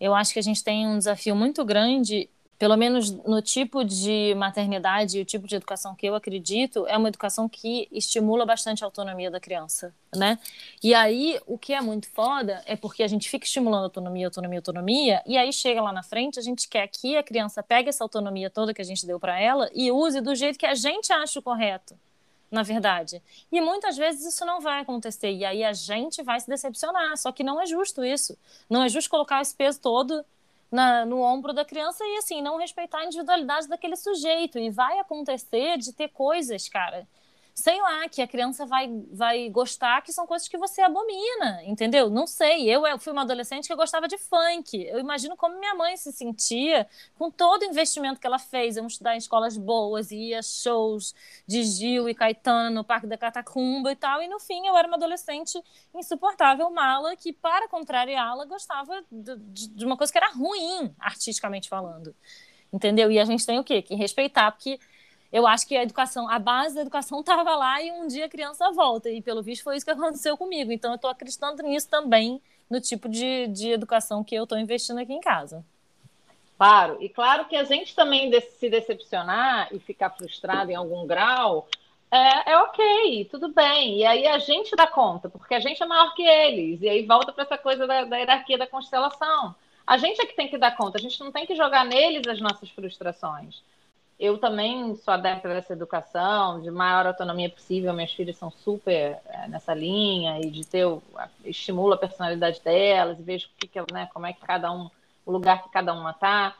[0.00, 4.34] Eu acho que a gente tem um desafio muito grande pelo menos no tipo de
[4.36, 8.82] maternidade e o tipo de educação que eu acredito, é uma educação que estimula bastante
[8.82, 10.38] a autonomia da criança, né?
[10.82, 14.58] E aí, o que é muito foda é porque a gente fica estimulando autonomia, autonomia,
[14.58, 18.02] autonomia, e aí chega lá na frente, a gente quer que a criança pegue essa
[18.02, 21.12] autonomia toda que a gente deu para ela e use do jeito que a gente
[21.12, 21.94] acha correto,
[22.50, 23.22] na verdade.
[23.52, 27.30] E muitas vezes isso não vai acontecer, e aí a gente vai se decepcionar, só
[27.30, 28.36] que não é justo isso.
[28.68, 30.24] Não é justo colocar esse peso todo
[30.70, 34.58] na, no ombro da criança e assim não respeitar a individualidade daquele sujeito.
[34.58, 37.06] E vai acontecer de ter coisas, cara,
[37.58, 42.08] sei lá, que a criança vai, vai gostar, que são coisas que você abomina, entendeu?
[42.08, 42.70] Não sei.
[42.70, 44.80] Eu, eu fui uma adolescente que gostava de funk.
[44.84, 48.76] Eu imagino como minha mãe se sentia com todo o investimento que ela fez.
[48.76, 51.12] Eu estudar em escolas boas, ia shows
[51.48, 54.22] de Gil e Caetano no Parque da Catacumba e tal.
[54.22, 55.60] E no fim, eu era uma adolescente
[55.92, 59.36] insuportável, mala, que, para contrariá-la, gostava de,
[59.70, 62.14] de uma coisa que era ruim, artisticamente falando.
[62.72, 63.10] Entendeu?
[63.10, 63.82] E a gente tem o quê?
[63.82, 64.78] Que respeitar, porque
[65.32, 68.28] eu acho que a educação, a base da educação estava lá e um dia a
[68.28, 69.10] criança volta.
[69.10, 70.72] E pelo visto foi isso que aconteceu comigo.
[70.72, 74.98] Então eu estou acreditando nisso também, no tipo de, de educação que eu estou investindo
[74.98, 75.64] aqui em casa.
[76.56, 81.68] Claro, e claro que a gente também se decepcionar e ficar frustrado em algum grau
[82.10, 83.98] é, é, ok, tudo bem.
[83.98, 86.80] E aí a gente dá conta, porque a gente é maior que eles.
[86.80, 89.54] E aí volta para essa coisa da, da hierarquia da constelação.
[89.86, 92.26] A gente é que tem que dar conta, a gente não tem que jogar neles
[92.26, 93.62] as nossas frustrações.
[94.18, 97.92] Eu também sou adepta dessa educação, de maior autonomia possível.
[97.92, 100.84] Minhas filhas são super é, nessa linha e de ter
[101.44, 104.90] estimula a personalidade delas e vejo que, que, né, como é que cada um,
[105.24, 106.56] o lugar que cada uma está.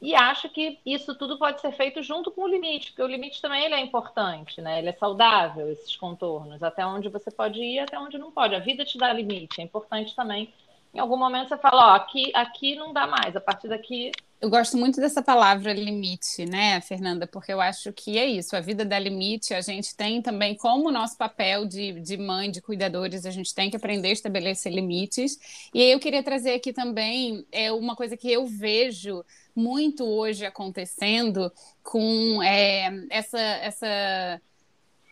[0.00, 3.40] E acho que isso tudo pode ser feito junto com o limite, porque o limite
[3.40, 4.78] também ele é importante, né?
[4.78, 8.54] Ele é saudável, esses contornos, até onde você pode ir, até onde não pode.
[8.54, 10.52] A vida te dá limite, é importante também.
[10.92, 14.50] Em algum momento você fala, ó, aqui, aqui não dá mais, a partir daqui Eu
[14.50, 17.26] gosto muito dessa palavra limite, né, Fernanda?
[17.26, 20.90] Porque eu acho que é isso, a vida dá limite, a gente tem também, como
[20.90, 25.38] nosso papel de, de mãe, de cuidadores, a gente tem que aprender a estabelecer limites.
[25.72, 29.24] E aí eu queria trazer aqui também é uma coisa que eu vejo
[29.56, 31.50] muito hoje acontecendo
[31.82, 34.40] com é, essa, essa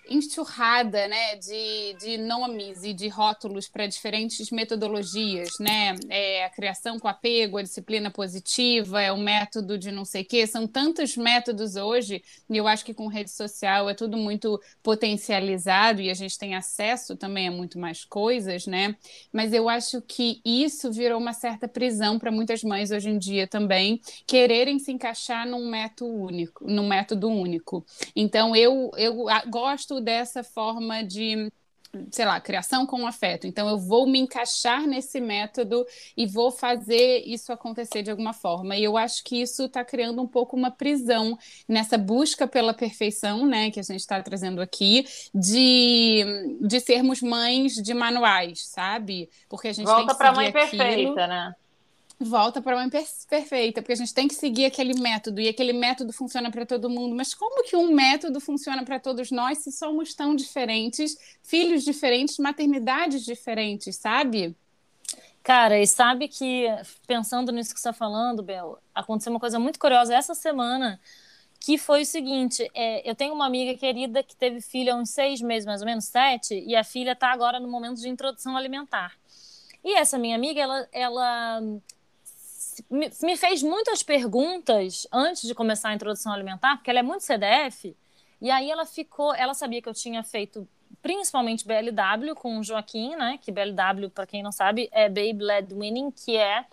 [0.09, 5.95] enxurrada né, de, de nomes e de rótulos para diferentes metodologias, né?
[6.09, 10.25] É a criação com apego, a disciplina positiva, é o método de não sei o
[10.25, 10.47] quê.
[10.47, 16.01] São tantos métodos hoje, e eu acho que com rede social é tudo muito potencializado
[16.01, 18.97] e a gente tem acesso também a muito mais coisas, né?
[19.33, 23.47] Mas eu acho que isso virou uma certa prisão para muitas mães hoje em dia
[23.47, 27.85] também, quererem se encaixar num método único, num método único.
[28.15, 31.51] Então eu, eu gosto dessa forma de
[32.11, 33.47] sei lá, criação com afeto.
[33.47, 35.87] Então, eu vou me encaixar nesse método
[36.17, 38.77] e vou fazer isso acontecer de alguma forma.
[38.77, 41.39] E eu acho que isso está criando um pouco uma prisão
[41.69, 46.25] nessa busca pela perfeição, né, que a gente está trazendo aqui, de,
[46.61, 49.29] de sermos mães de manuais, sabe?
[49.49, 50.79] Porque a gente volta para mãe aquilo...
[50.79, 51.55] perfeita, né?
[52.23, 52.91] Volta para a mãe
[53.29, 56.91] perfeita, porque a gente tem que seguir aquele método e aquele método funciona para todo
[56.91, 57.15] mundo.
[57.15, 62.39] Mas como que um método funciona para todos nós se somos tão diferentes, filhos diferentes,
[62.39, 64.57] maternidades diferentes, sabe?
[65.43, 66.67] Cara, e sabe que,
[67.07, 71.01] pensando nisso que você está falando, Bel, aconteceu uma coisa muito curiosa essa semana,
[71.59, 75.11] que foi o seguinte: é, eu tenho uma amiga querida que teve filha há uns
[75.11, 78.57] seis meses, mais ou menos, sete, e a filha está agora no momento de introdução
[78.57, 79.17] alimentar.
[79.85, 81.63] E essa minha amiga, ela, ela
[82.91, 87.97] me fez muitas perguntas antes de começar a introdução alimentar, porque ela é muito CDF,
[88.41, 90.69] e aí ela ficou, ela sabia que eu tinha feito
[91.01, 93.39] principalmente BLW com o Joaquim, né?
[93.41, 96.65] Que BLW, para quem não sabe, é Baby Led Winning, que é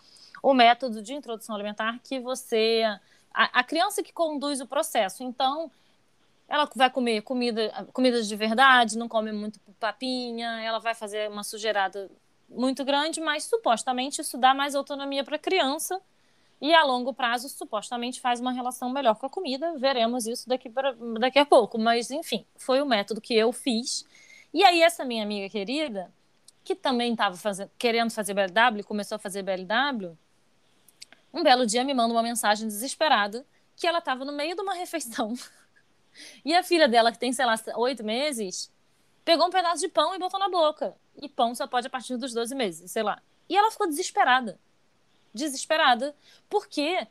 [0.42, 2.84] o método de introdução alimentar que você
[3.34, 5.24] a, a criança que conduz o processo.
[5.24, 5.72] Então,
[6.48, 11.44] ela vai comer comida, comidas de verdade, não come muito papinha, ela vai fazer uma
[11.44, 12.10] sujeirada
[12.50, 16.02] muito grande, mas supostamente isso dá mais autonomia para a criança
[16.62, 19.78] e a longo prazo supostamente faz uma relação melhor com a comida.
[19.78, 24.06] Veremos isso daqui, pra, daqui a pouco, mas enfim, foi o método que eu fiz.
[24.54, 26.12] E aí essa minha amiga querida,
[26.64, 27.38] que também estava
[27.78, 30.18] querendo fazer BLW, começou a fazer BLW,
[31.34, 34.74] um belo dia me manda uma mensagem desesperada que ela estava no meio de uma
[34.74, 35.34] refeição
[36.44, 38.72] e a filha dela, que tem, sei lá, oito meses,
[39.24, 42.18] pegou um pedaço de pão e botou na boca e pão só pode a partir
[42.18, 43.22] dos 12 meses, sei lá.
[43.48, 44.60] E ela ficou desesperada.
[45.34, 46.16] Desesperada,
[46.50, 47.08] porque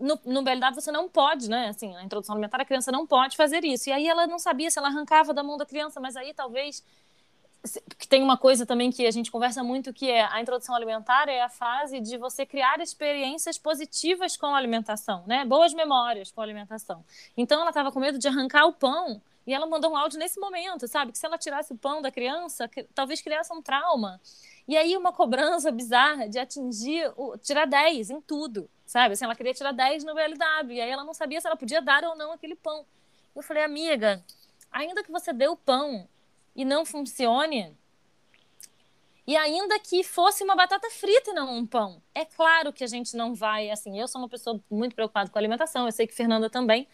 [0.00, 0.42] no, no
[0.74, 1.68] você não pode, né?
[1.68, 3.88] Assim, na introdução alimentar, a criança não pode fazer isso.
[3.88, 6.84] E aí ela não sabia se ela arrancava da mão da criança, mas aí talvez.
[7.96, 11.28] Que tem uma coisa também que a gente conversa muito que é a introdução alimentar
[11.28, 15.44] é a fase de você criar experiências positivas com a alimentação, né?
[15.44, 17.04] Boas memórias com a alimentação.
[17.36, 20.38] Então ela estava com medo de arrancar o pão e ela mandou um áudio nesse
[20.38, 21.12] momento, sabe?
[21.12, 24.20] Que se ela tirasse o pão da criança, que, talvez criasse um trauma.
[24.68, 29.14] E aí uma cobrança bizarra de atingir, o, tirar 10 em tudo, sabe?
[29.14, 31.82] Assim, ela queria tirar 10 no BLW, e aí ela não sabia se ela podia
[31.82, 32.86] dar ou não aquele pão.
[33.34, 34.24] Eu falei, amiga,
[34.70, 36.08] ainda que você dê o pão
[36.54, 37.76] e não funcione,
[39.26, 42.86] e ainda que fosse uma batata frita e não um pão, é claro que a
[42.88, 46.14] gente não vai, assim, eu sou uma pessoa muito preocupada com alimentação, eu sei que
[46.14, 46.88] Fernanda também,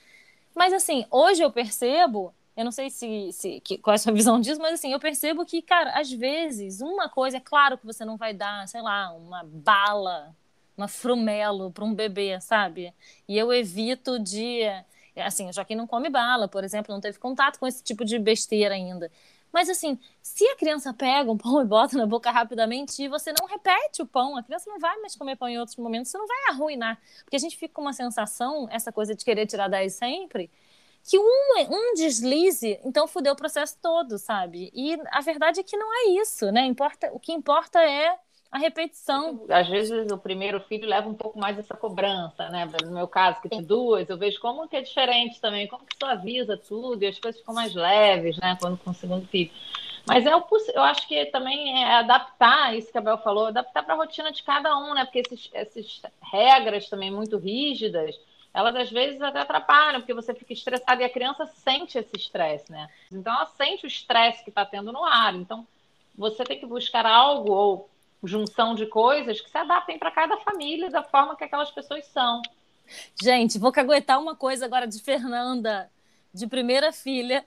[0.54, 4.12] mas assim, hoje eu percebo eu não sei se, se que, qual é a sua
[4.12, 7.86] visão disso, mas assim, eu percebo que, cara, às vezes, uma coisa, é claro que
[7.86, 10.34] você não vai dar, sei lá, uma bala,
[10.76, 12.92] uma frumelo para um bebê, sabe?
[13.28, 14.62] E eu evito de.
[15.16, 18.18] Assim, já que não come bala, por exemplo, não teve contato com esse tipo de
[18.18, 19.08] besteira ainda.
[19.52, 23.32] Mas assim, se a criança pega um pão e bota na boca rapidamente e você
[23.38, 26.18] não repete o pão, a criança não vai mais comer pão em outros momentos, você
[26.18, 27.00] não vai arruinar.
[27.22, 30.50] Porque a gente fica com uma sensação, essa coisa de querer tirar 10 sempre,
[31.08, 31.24] que um,
[31.70, 34.70] um deslize, então fudeu o processo todo, sabe?
[34.74, 36.66] E a verdade é que não é isso, né?
[36.66, 38.14] Importa, o que importa é
[38.52, 39.46] a repetição.
[39.48, 42.68] Às vezes o primeiro filho leva um pouco mais essa cobrança, né?
[42.84, 45.96] No meu caso, que tem duas, eu vejo como que é diferente também, como que
[45.98, 48.58] suaviza tudo e as coisas ficam mais leves, né?
[48.60, 49.50] Quando com o segundo filho.
[50.06, 50.44] Mas é o
[50.74, 54.30] eu acho que também é adaptar, isso que a Bel falou, adaptar para a rotina
[54.30, 55.04] de cada um, né?
[55.04, 55.22] Porque
[55.54, 58.14] essas regras também muito rígidas,
[58.52, 62.70] elas às vezes até atrapalham, porque você fica estressado e a criança sente esse estresse,
[62.70, 62.88] né?
[63.12, 65.34] Então ela sente o estresse que está tendo no ar.
[65.34, 65.66] Então
[66.16, 67.90] você tem que buscar algo ou
[68.24, 72.42] junção de coisas que se adaptem para cada família da forma que aquelas pessoas são.
[73.22, 75.90] Gente, vou caguetar uma coisa agora de Fernanda,
[76.32, 77.44] de primeira filha.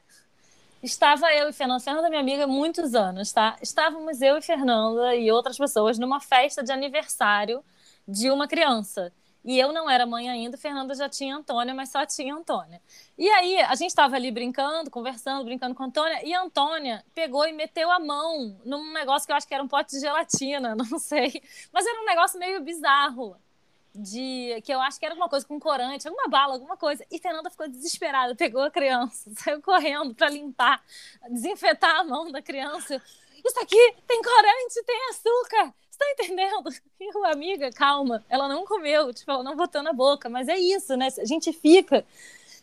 [0.82, 3.58] Estava eu e Fernanda, Fernanda é minha amiga muitos anos, tá?
[3.62, 7.64] Estávamos eu e Fernanda e outras pessoas numa festa de aniversário
[8.08, 9.12] de uma criança.
[9.44, 12.80] E eu não era mãe ainda, Fernanda já tinha Antônia, mas só tinha Antônia.
[13.18, 17.04] E aí, a gente estava ali brincando, conversando, brincando com a Antônia, e a Antônia
[17.16, 20.00] pegou e meteu a mão num negócio que eu acho que era um pote de
[20.00, 21.42] gelatina, não sei.
[21.74, 23.36] Mas era um negócio meio bizarro.
[23.94, 27.06] De que eu acho que era alguma coisa com corante, alguma bala, alguma coisa.
[27.12, 30.82] E Fernanda ficou desesperada, pegou a criança, saiu correndo para limpar,
[31.30, 33.02] desinfetar a mão da criança.
[33.44, 36.70] Isso aqui tem corante, tem açúcar tá entendendo?
[37.00, 40.96] E amiga, calma, ela não comeu, tipo, ela não botou na boca, mas é isso,
[40.96, 41.08] né?
[41.20, 42.06] A gente fica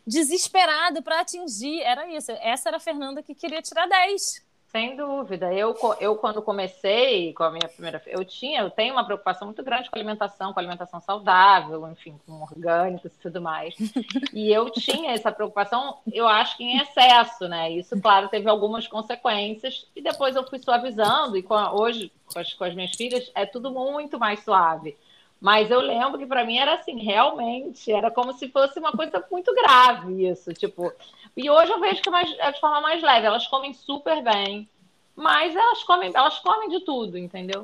[0.06, 2.32] desesperado para atingir, era isso.
[2.32, 4.42] Essa era a Fernanda que queria tirar 10.
[4.70, 5.52] Sem dúvida.
[5.52, 9.62] Eu, eu quando comecei com a minha primeira, eu tinha, eu tenho uma preocupação muito
[9.62, 13.74] grande com a alimentação, com a alimentação saudável, enfim, com orgânicos e tudo mais.
[14.34, 17.70] E eu tinha essa preocupação, eu acho que em excesso, né?
[17.70, 22.52] Isso, claro, teve algumas consequências e depois eu fui suavizando e a, hoje com as,
[22.52, 24.96] com as minhas filhas é tudo muito mais suave.
[25.40, 29.24] Mas eu lembro que para mim era assim, realmente, era como se fosse uma coisa
[29.30, 30.92] muito grave isso, tipo,
[31.36, 33.26] e hoje eu vejo que é, mais, é de forma mais leve.
[33.26, 34.68] Elas comem super bem,
[35.14, 37.62] mas elas comem, elas comem de tudo, entendeu?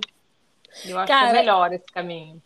[0.85, 2.41] Eu acho Cara, que é melhor esse caminho.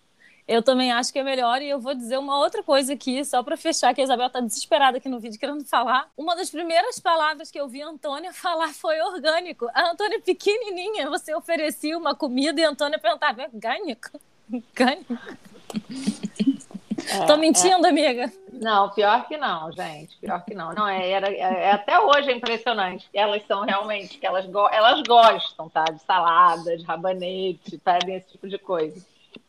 [0.47, 1.61] Eu também acho que é melhor.
[1.61, 4.41] E eu vou dizer uma outra coisa aqui, só para fechar, que a Isabel tá
[4.41, 6.11] desesperada aqui no vídeo querendo falar.
[6.17, 9.69] Uma das primeiras palavras que eu vi a Antônia falar foi orgânico.
[9.75, 14.19] A Antônia pequenininha, você oferecia uma comida e a Antônia perguntava: é orgânico?
[14.53, 15.19] Orgânico?
[17.11, 17.91] É, Tô mentindo, é...
[17.91, 18.33] amiga?
[18.53, 20.17] Não, pior que não, gente.
[20.19, 20.73] Pior que não.
[20.73, 23.09] Não, é, era, é, é até hoje é impressionante.
[23.15, 25.85] Elas são realmente, que elas, go elas gostam, tá?
[25.85, 29.01] De salada, de rabanete, pedem esse tipo de coisa.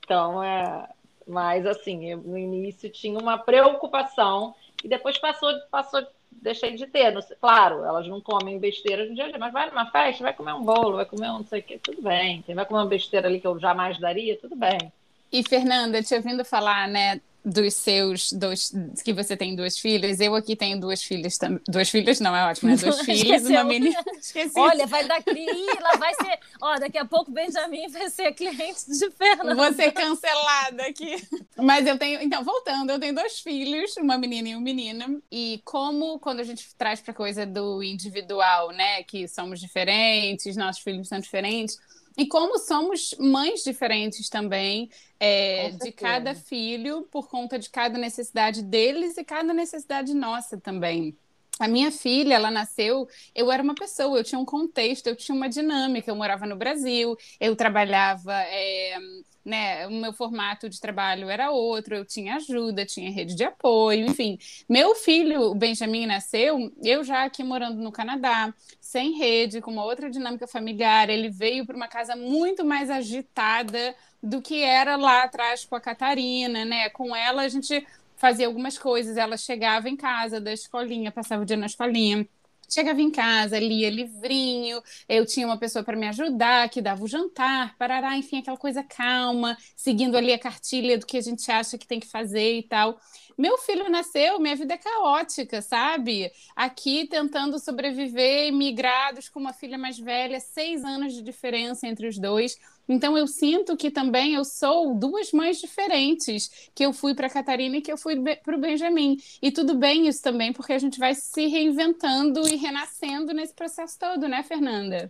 [0.04, 0.88] Então, é.
[1.28, 7.14] Mas, assim, eu, no início tinha uma preocupação e depois passou, passou deixei de ter.
[7.40, 10.54] Claro, elas não comem besteira no dia a dia, mas vai numa festa, vai comer
[10.54, 12.42] um bolo, vai comer um não sei o quê, tudo bem.
[12.44, 14.92] Quem vai comer uma besteira ali que eu jamais daria, tudo bem.
[15.32, 18.72] E, Fernanda, te ouvindo falar, né, dos seus dois
[19.04, 21.60] que você tem duas filhas, eu aqui tenho duas filhas também.
[21.68, 22.78] Duas filhas não é ótimo, né?
[22.90, 24.00] Duas filhas, uma menina.
[24.18, 24.58] Esqueci.
[24.58, 26.40] Olha, vai daqui, ela vai ser.
[26.62, 29.56] Ó, daqui a pouco Benjamin vai ser cliente de Fernanda.
[29.56, 31.16] Vou ser cancelada aqui.
[31.58, 35.22] Mas eu tenho, então, voltando, eu tenho dois filhos, uma menina e um menino.
[35.32, 40.82] E como quando a gente traz para coisa do individual, né, que somos diferentes, nossos
[40.82, 41.80] filhos são diferentes,
[42.20, 48.62] e como somos mães diferentes também, é, de cada filho, por conta de cada necessidade
[48.62, 51.18] deles e cada necessidade nossa também.
[51.60, 55.36] A minha filha, ela nasceu, eu era uma pessoa, eu tinha um contexto, eu tinha
[55.36, 56.12] uma dinâmica.
[56.12, 58.98] Eu morava no Brasil, eu trabalhava, é,
[59.44, 59.88] né?
[59.88, 64.38] O meu formato de trabalho era outro, eu tinha ajuda, tinha rede de apoio, enfim.
[64.68, 69.84] Meu filho, o Benjamin, nasceu, eu já aqui morando no Canadá, sem rede, com uma
[69.84, 71.10] outra dinâmica familiar.
[71.10, 75.82] Ele veio para uma casa muito mais agitada do que era lá atrás com a
[75.82, 76.90] Catarina, né?
[76.90, 77.86] Com ela a gente
[78.18, 79.18] fazia algumas coisas.
[79.18, 82.28] Ela chegava em casa da escolinha, passava o dia na escolinha.
[82.72, 87.08] Chegava em casa, lia livrinho, eu tinha uma pessoa para me ajudar, que dava o
[87.08, 91.78] jantar, parará, enfim, aquela coisa calma, seguindo ali a cartilha do que a gente acha
[91.78, 93.00] que tem que fazer e tal.
[93.40, 96.30] Meu filho nasceu, minha vida é caótica, sabe?
[96.54, 102.20] Aqui tentando sobreviver, migrados com uma filha mais velha, seis anos de diferença entre os
[102.20, 102.58] dois.
[102.86, 107.78] Então eu sinto que também eu sou duas mães diferentes, que eu fui para Catarina
[107.78, 109.16] e que eu fui para o Benjamin.
[109.42, 113.98] E tudo bem isso também, porque a gente vai se reinventando e renascendo nesse processo
[113.98, 115.10] todo, né, Fernanda?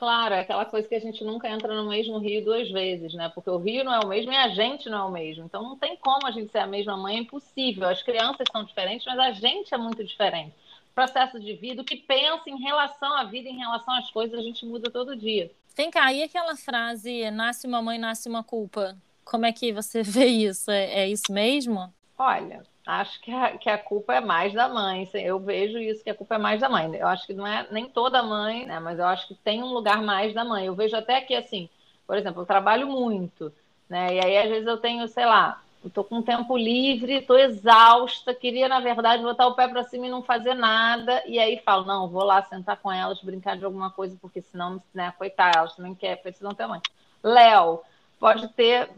[0.00, 3.28] Claro, é aquela coisa que a gente nunca entra no mesmo rio duas vezes, né?
[3.34, 5.44] Porque o rio não é o mesmo e a gente não é o mesmo.
[5.44, 7.86] Então não tem como a gente ser a mesma mãe, é impossível.
[7.86, 10.54] As crianças são diferentes, mas a gente é muito diferente.
[10.94, 14.42] Processo de vida, o que pensa em relação à vida, em relação às coisas, a
[14.42, 15.52] gente muda todo dia.
[15.76, 18.96] Vem cá, e aquela frase, nasce uma mãe, nasce uma culpa?
[19.22, 20.70] Como é que você vê isso?
[20.70, 21.92] É, é isso mesmo?
[22.16, 25.08] Olha, acho que a, que a culpa é mais da mãe.
[25.14, 26.94] Eu vejo isso, que a culpa é mais da mãe.
[26.94, 28.80] Eu acho que não é nem toda mãe, né?
[28.80, 30.66] Mas eu acho que tem um lugar mais da mãe.
[30.66, 31.68] Eu vejo até que, assim,
[32.06, 33.52] por exemplo, eu trabalho muito,
[33.88, 34.14] né?
[34.14, 38.34] E aí, às vezes, eu tenho, sei lá, eu tô com tempo livre, tô exausta,
[38.34, 41.22] queria, na verdade, botar o pé para cima e não fazer nada.
[41.26, 44.82] E aí falo, não, vou lá sentar com elas, brincar de alguma coisa, porque senão,
[44.92, 46.80] né, coitada, elas também querem, precisam ter mãe.
[47.22, 47.80] Léo,
[48.18, 48.90] pode ter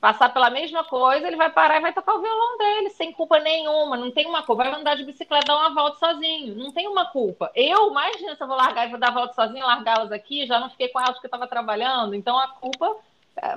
[0.00, 3.38] passar pela mesma coisa, ele vai parar e vai tocar o violão dele, sem culpa
[3.38, 4.64] nenhuma, não tem uma culpa.
[4.64, 7.50] Vai andar de bicicleta, dar uma volta sozinho, não tem uma culpa.
[7.54, 10.58] Eu, imagina se eu vou largar e vou dar a volta sozinho, largá-las aqui, já
[10.58, 12.96] não fiquei com elas porque eu estava trabalhando, então a culpa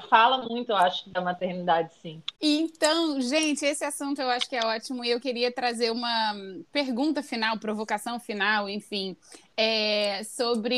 [0.10, 2.22] fala muito, eu acho, da maternidade, sim.
[2.42, 6.34] Então, gente, esse assunto eu acho que é ótimo e eu queria trazer uma
[6.72, 9.18] pergunta final, provocação final, enfim,
[9.58, 10.76] é, sobre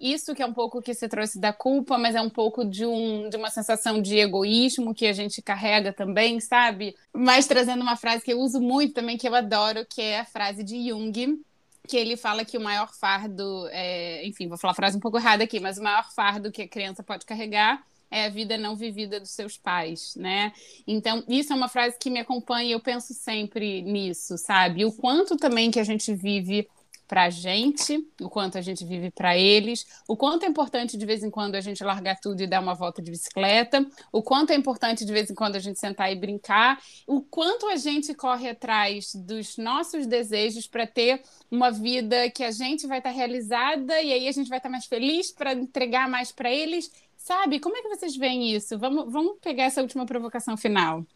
[0.00, 2.84] isso que é um pouco que você trouxe da culpa, mas é um pouco de,
[2.84, 6.94] um, de uma sensação de egoísmo que a gente carrega também, sabe?
[7.12, 10.24] Mas trazendo uma frase que eu uso muito também, que eu adoro, que é a
[10.24, 11.42] frase de Jung,
[11.88, 15.18] que ele fala que o maior fardo, é, enfim, vou falar a frase um pouco
[15.18, 17.82] errada aqui, mas o maior fardo que a criança pode carregar
[18.12, 20.52] é a vida não vivida dos seus pais, né?
[20.86, 24.84] Então, isso é uma frase que me acompanha e eu penso sempre nisso, sabe?
[24.84, 26.68] O quanto também que a gente vive
[27.12, 31.04] para a gente, o quanto a gente vive para eles, o quanto é importante de
[31.04, 34.50] vez em quando a gente largar tudo e dar uma volta de bicicleta, o quanto
[34.50, 38.14] é importante de vez em quando a gente sentar e brincar, o quanto a gente
[38.14, 43.16] corre atrás dos nossos desejos para ter uma vida que a gente vai estar tá
[43.16, 46.90] realizada e aí a gente vai estar tá mais feliz para entregar mais para eles.
[47.22, 47.60] Sabe?
[47.60, 48.76] Como é que vocês veem isso?
[48.76, 51.06] Vamos, vamos pegar essa última provocação final.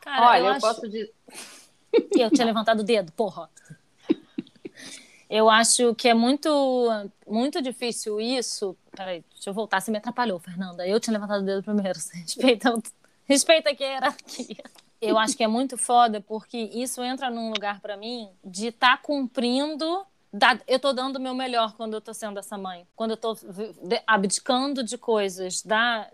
[0.00, 0.60] Cara, Olha, eu, eu acho...
[0.60, 1.12] posso dizer.
[2.16, 3.50] Eu tinha levantado o dedo, porra.
[5.28, 6.48] Eu acho que é muito,
[7.26, 8.76] muito difícil isso.
[8.92, 9.80] Peraí, deixa eu voltar.
[9.80, 10.86] Você me atrapalhou, Fernanda.
[10.86, 11.98] Eu tinha levantado o dedo primeiro.
[12.14, 12.78] Respeita,
[13.24, 14.62] respeita aqui a hierarquia.
[15.00, 18.98] Eu acho que é muito foda porque isso entra num lugar para mim de estar
[18.98, 20.06] tá cumprindo.
[20.66, 22.86] Eu tô dando o meu melhor quando eu tô sendo essa mãe.
[22.94, 23.36] Quando eu tô
[24.06, 26.08] abdicando de coisas da,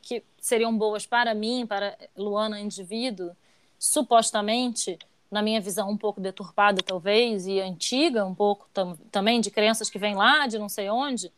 [0.00, 3.30] que seriam boas para mim, para Luana, indivíduo,
[3.78, 4.98] supostamente
[5.30, 9.88] na minha visão, um pouco deturpada, talvez, e antiga, um pouco tam também, de crenças
[9.88, 11.32] que vêm lá de não sei onde,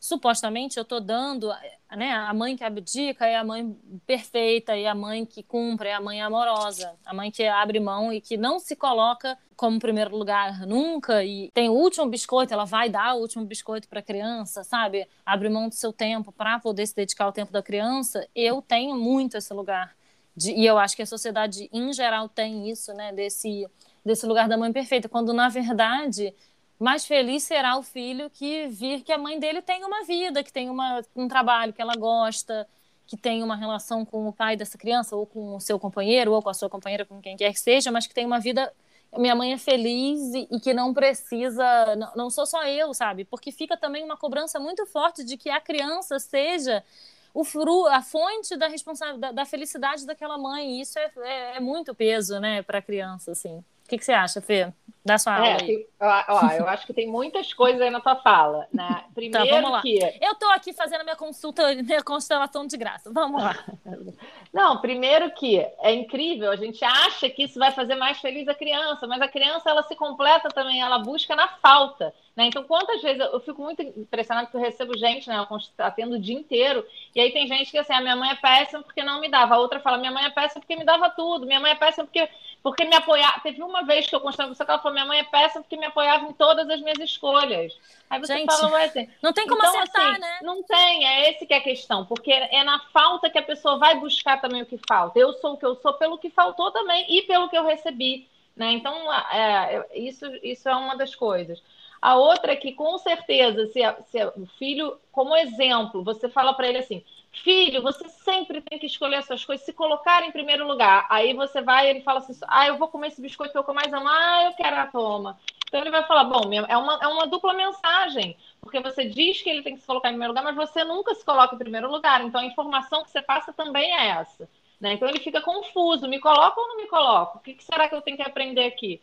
[0.00, 1.48] supostamente eu estou dando,
[1.96, 3.76] né, a mãe que abdica é a mãe
[4.06, 8.12] perfeita, é a mãe que cumpre, é a mãe amorosa, a mãe que abre mão
[8.12, 12.64] e que não se coloca como primeiro lugar nunca e tem o último biscoito, ela
[12.64, 15.08] vai dar o último biscoito para a criança, sabe?
[15.26, 18.24] Abre mão do seu tempo para poder se dedicar ao tempo da criança.
[18.36, 19.96] Eu tenho muito esse lugar.
[20.36, 23.12] De, e eu acho que a sociedade em geral tem isso, né?
[23.12, 23.68] Desse,
[24.04, 26.32] desse lugar da mãe perfeita, quando na verdade
[26.78, 30.52] mais feliz será o filho que vir que a mãe dele tem uma vida, que
[30.52, 32.68] tem uma, um trabalho que ela gosta,
[33.06, 36.42] que tem uma relação com o pai dessa criança, ou com o seu companheiro, ou
[36.42, 38.72] com a sua companheira, com quem quer que seja, mas que tem uma vida.
[39.16, 41.96] Minha mãe é feliz e, e que não precisa.
[41.96, 43.24] Não, não sou só eu, sabe?
[43.24, 46.84] Porque fica também uma cobrança muito forte de que a criança seja
[47.32, 50.78] o fru, a fonte da responsabilidade, da, da felicidade daquela mãe.
[50.78, 53.64] E isso é, é, é muito peso, né, para a criança, assim.
[53.88, 54.70] O que, que, você acha, Fê?
[55.02, 55.86] Dá sua aula é, aí.
[55.98, 58.68] Ó, eu acho que tem muitas coisas aí na tua fala.
[58.70, 59.04] Né?
[59.14, 59.80] Primeiro tá, vamos lá.
[59.80, 59.98] que...
[60.20, 63.10] Eu estou aqui fazendo minha consulta, minha constelação de graça.
[63.10, 63.56] Vamos lá.
[64.52, 68.54] Não, primeiro que é incrível, a gente acha que isso vai fazer mais feliz a
[68.54, 72.14] criança, mas a criança, ela se completa também, ela busca na falta.
[72.38, 72.46] Né?
[72.46, 75.38] Então, quantas vezes eu fico muito impressionada porque eu recebo gente, né?
[75.38, 78.36] Eu atendo o dia inteiro, e aí tem gente que assim, a minha mãe é
[78.36, 79.56] péssima porque não me dava.
[79.56, 82.04] A outra fala, minha mãe é péssima porque me dava tudo, minha mãe é péssima
[82.04, 82.28] porque,
[82.62, 83.40] porque me apoiava.
[83.40, 85.76] Teve uma vez que eu constava você que ela falou, minha mãe é péssima porque
[85.76, 87.76] me apoiava em todas as minhas escolhas.
[88.10, 90.38] Aí você gente, fala, ué, assim, não tem como então, acertar, assim, né?
[90.42, 93.78] Não tem, é esse que é a questão, porque é na falta que a pessoa
[93.78, 95.18] vai buscar também o que falta.
[95.18, 98.28] Eu sou o que eu sou pelo que faltou também e pelo que eu recebi.
[98.56, 98.72] Né?
[98.72, 101.62] Então, é, isso, isso é uma das coisas.
[102.00, 106.68] A outra é que, com certeza, se, se o filho, como exemplo, você fala para
[106.68, 107.04] ele assim:
[107.42, 111.06] filho, você sempre tem que escolher as suas coisas, se colocar em primeiro lugar.
[111.08, 113.92] Aí você vai, ele fala assim: ah, eu vou comer esse biscoito que eu mais
[113.92, 115.38] amo, ah, eu quero a toma.
[115.66, 119.50] Então ele vai falar: bom, é uma, é uma dupla mensagem, porque você diz que
[119.50, 121.90] ele tem que se colocar em primeiro lugar, mas você nunca se coloca em primeiro
[121.90, 122.24] lugar.
[122.24, 124.48] Então a informação que você passa também é essa.
[124.80, 124.94] Né?
[124.94, 127.38] Então ele fica confuso: me coloca ou não me coloco?
[127.38, 129.00] O que, que será que eu tenho que aprender aqui?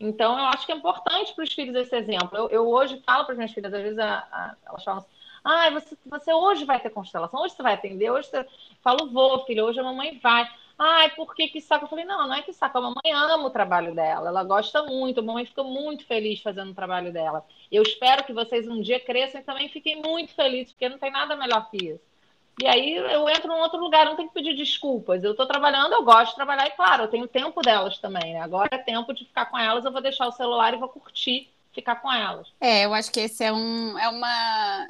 [0.00, 2.38] Então, eu acho que é importante para os filhos esse exemplo.
[2.38, 5.10] Eu, eu hoje falo para as minhas filhas, às vezes a, a, elas falam assim,
[5.44, 8.38] ah, você, você hoje vai ter constelação, hoje você vai atender, hoje você...
[8.38, 8.46] Eu
[8.82, 10.48] falo, vou, filho, hoje a mamãe vai.
[10.78, 11.84] Ai, por que que saco?
[11.84, 14.82] Eu falei, não, não é que saco, a mamãe ama o trabalho dela, ela gosta
[14.84, 17.44] muito, a mamãe fica muito feliz fazendo o trabalho dela.
[17.70, 21.10] Eu espero que vocês um dia cresçam e também fiquem muito felizes, porque não tem
[21.10, 22.08] nada melhor que isso.
[22.60, 25.22] E aí eu entro num outro lugar, não tenho que pedir desculpas.
[25.22, 28.40] Eu estou trabalhando, eu gosto de trabalhar, e claro, eu tenho tempo delas também, né?
[28.40, 31.48] Agora é tempo de ficar com elas, eu vou deixar o celular e vou curtir
[31.72, 32.48] ficar com elas.
[32.60, 34.88] É, eu acho que esse é, um, é uma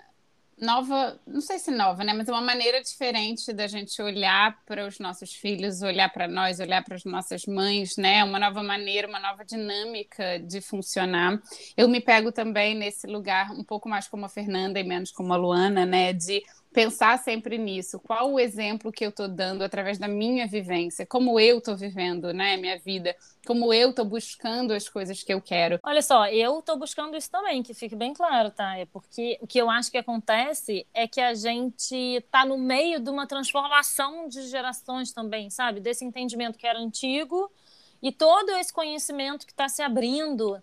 [0.60, 2.12] nova, não sei se nova, né?
[2.12, 6.60] Mas é uma maneira diferente da gente olhar para os nossos filhos, olhar para nós,
[6.60, 8.22] olhar para as nossas mães, né?
[8.24, 11.40] Uma nova maneira, uma nova dinâmica de funcionar.
[11.76, 15.32] Eu me pego também nesse lugar um pouco mais como a Fernanda e menos como
[15.32, 16.12] a Luana, né?
[16.12, 16.42] De
[16.78, 17.98] pensar sempre nisso.
[17.98, 21.04] Qual o exemplo que eu estou dando através da minha vivência?
[21.04, 23.16] Como eu estou vivendo, né, minha vida?
[23.44, 25.80] Como eu estou buscando as coisas que eu quero?
[25.82, 28.78] Olha só, eu estou buscando isso também, que fique bem claro, tá?
[28.78, 33.00] É porque o que eu acho que acontece é que a gente está no meio
[33.00, 35.80] de uma transformação de gerações também, sabe?
[35.80, 37.50] Desse entendimento que era antigo
[38.00, 40.62] e todo esse conhecimento que está se abrindo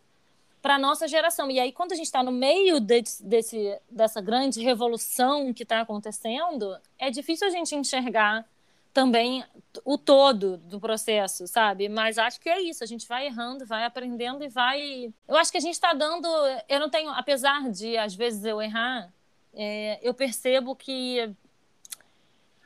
[0.66, 1.52] para a nossa geração.
[1.52, 5.82] E aí, quando a gente está no meio desse, desse, dessa grande revolução que está
[5.82, 8.44] acontecendo, é difícil a gente enxergar
[8.92, 9.46] também
[9.84, 11.88] o todo do processo, sabe?
[11.88, 15.14] Mas acho que é isso, a gente vai errando, vai aprendendo e vai.
[15.28, 16.28] Eu acho que a gente está dando.
[16.68, 19.14] Eu não tenho, apesar de às vezes eu errar,
[19.54, 21.32] é, eu percebo que.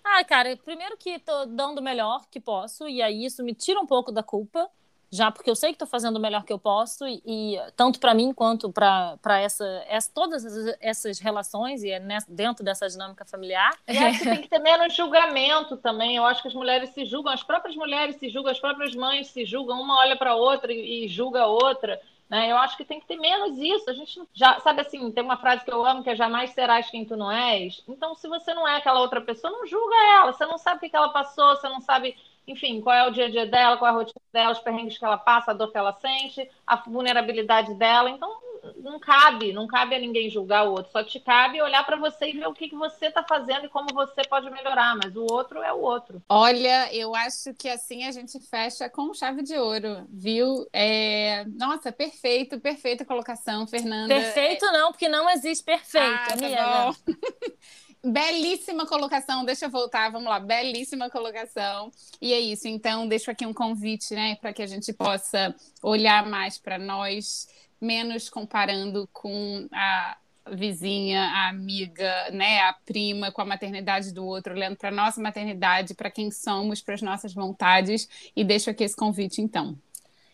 [0.01, 3.77] Ah, cara, primeiro que estou dando o melhor que posso, e aí isso me tira
[3.77, 4.71] um pouco da culpa
[5.12, 7.99] já porque eu sei que estou fazendo o melhor que eu posso e, e tanto
[7.99, 10.45] para mim quanto para essa, essa, todas
[10.80, 13.76] essas relações e é nessa, dentro dessa dinâmica familiar.
[13.88, 16.16] E acho que tem que ter menos julgamento também.
[16.16, 19.28] Eu acho que as mulheres se julgam, as próprias mulheres se julgam, as próprias mães
[19.28, 21.99] se julgam, uma olha para outra e, e julga a outra.
[22.30, 22.51] Né?
[22.51, 23.89] Eu acho que tem que ter menos isso.
[23.89, 26.89] A gente já sabe assim, tem uma frase que eu amo que é jamais serás
[26.89, 27.84] quem tu não és.
[27.88, 30.32] Então, se você não é aquela outra pessoa, não julga ela.
[30.32, 32.16] Você não sabe o que ela passou, você não sabe
[32.51, 34.97] enfim, qual é o dia a dia dela, qual é a rotina dela, os perrengues
[34.97, 38.09] que ela passa, a dor que ela sente, a vulnerabilidade dela.
[38.09, 38.29] Então,
[38.77, 42.29] não cabe, não cabe a ninguém julgar o outro, só te cabe olhar para você
[42.29, 45.25] e ver o que, que você está fazendo e como você pode melhorar, mas o
[45.31, 46.21] outro é o outro.
[46.27, 50.67] Olha, eu acho que assim a gente fecha com chave de ouro, viu?
[50.73, 51.45] É...
[51.45, 54.13] Nossa, perfeito, perfeita colocação, Fernanda.
[54.13, 56.97] Perfeito não, porque não existe perfeito, ah, tá amiga.
[58.03, 61.91] Belíssima colocação, deixa eu voltar, vamos lá, belíssima colocação.
[62.21, 66.25] E é isso, então deixo aqui um convite, né, para que a gente possa olhar
[66.25, 67.47] mais para nós,
[67.79, 70.17] menos comparando com a
[70.51, 75.93] vizinha, a amiga, né, a prima com a maternidade do outro, olhando para nossa maternidade,
[75.93, 79.77] para quem somos, para as nossas vontades, e deixo aqui esse convite então.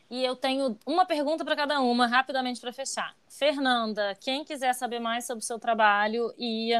[0.07, 3.15] E eu tenho uma pergunta para cada uma, rapidamente para fechar.
[3.27, 6.73] Fernanda, quem quiser saber mais sobre o seu trabalho e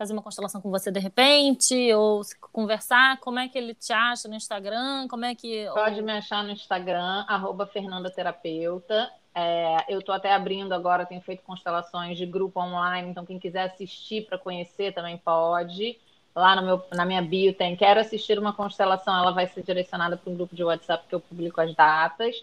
[0.00, 4.26] fazer uma constelação com você de repente, ou conversar, como é que ele te acha
[4.28, 5.06] no Instagram?
[5.08, 5.68] Como é que.
[5.74, 9.12] Pode me achar no Instagram, arroba Fernanda Terapeuta.
[9.34, 13.64] É, eu estou até abrindo agora, tenho feito constelações de grupo online, então quem quiser
[13.64, 15.98] assistir para conhecer também pode.
[16.34, 20.32] Lá meu, na minha bio tem quero assistir uma constelação, ela vai ser direcionada para
[20.32, 22.42] um grupo de WhatsApp que eu publico as datas.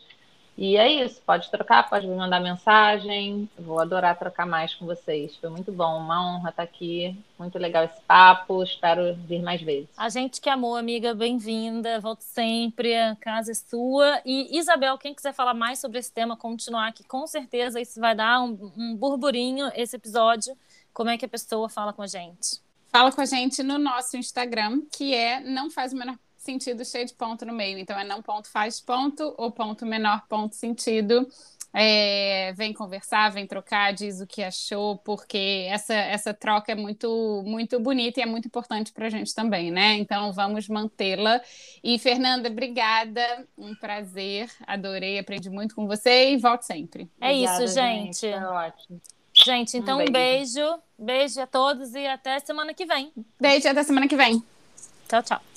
[0.58, 3.48] E é isso, pode trocar, pode me mandar mensagem.
[3.60, 5.36] vou adorar trocar mais com vocês.
[5.36, 7.16] Foi muito bom, uma honra estar aqui.
[7.38, 8.64] Muito legal esse papo.
[8.64, 9.88] Espero vir mais vezes.
[9.96, 12.00] A gente que amou, amiga, bem-vinda.
[12.00, 14.20] Volte sempre, a casa é sua.
[14.26, 18.16] E Isabel, quem quiser falar mais sobre esse tema, continuar aqui, com certeza isso vai
[18.16, 20.58] dar um, um burburinho esse episódio.
[20.92, 22.60] Como é que a pessoa fala com a gente?
[22.92, 27.06] Fala com a gente no nosso Instagram, que é não faz o menor sentido cheio
[27.06, 27.78] de ponto no meio.
[27.78, 31.28] Então é não ponto faz ponto ou ponto menor ponto sentido.
[31.74, 37.44] É, vem conversar, vem trocar, diz o que achou, porque essa, essa troca é muito,
[37.46, 39.94] muito bonita e é muito importante para a gente também, né?
[39.96, 41.40] Então vamos mantê-la.
[41.84, 47.12] E Fernanda, obrigada, um prazer, adorei, aprendi muito com você e volte sempre.
[47.22, 48.20] É obrigada, isso, gente.
[48.22, 48.44] gente.
[48.44, 49.02] ótimo.
[49.34, 50.60] Gente, então um beijo.
[50.60, 53.12] um beijo, beijo a todos e até semana que vem.
[53.40, 54.42] Beijo, até semana que vem.
[55.08, 55.57] Tchau, tchau.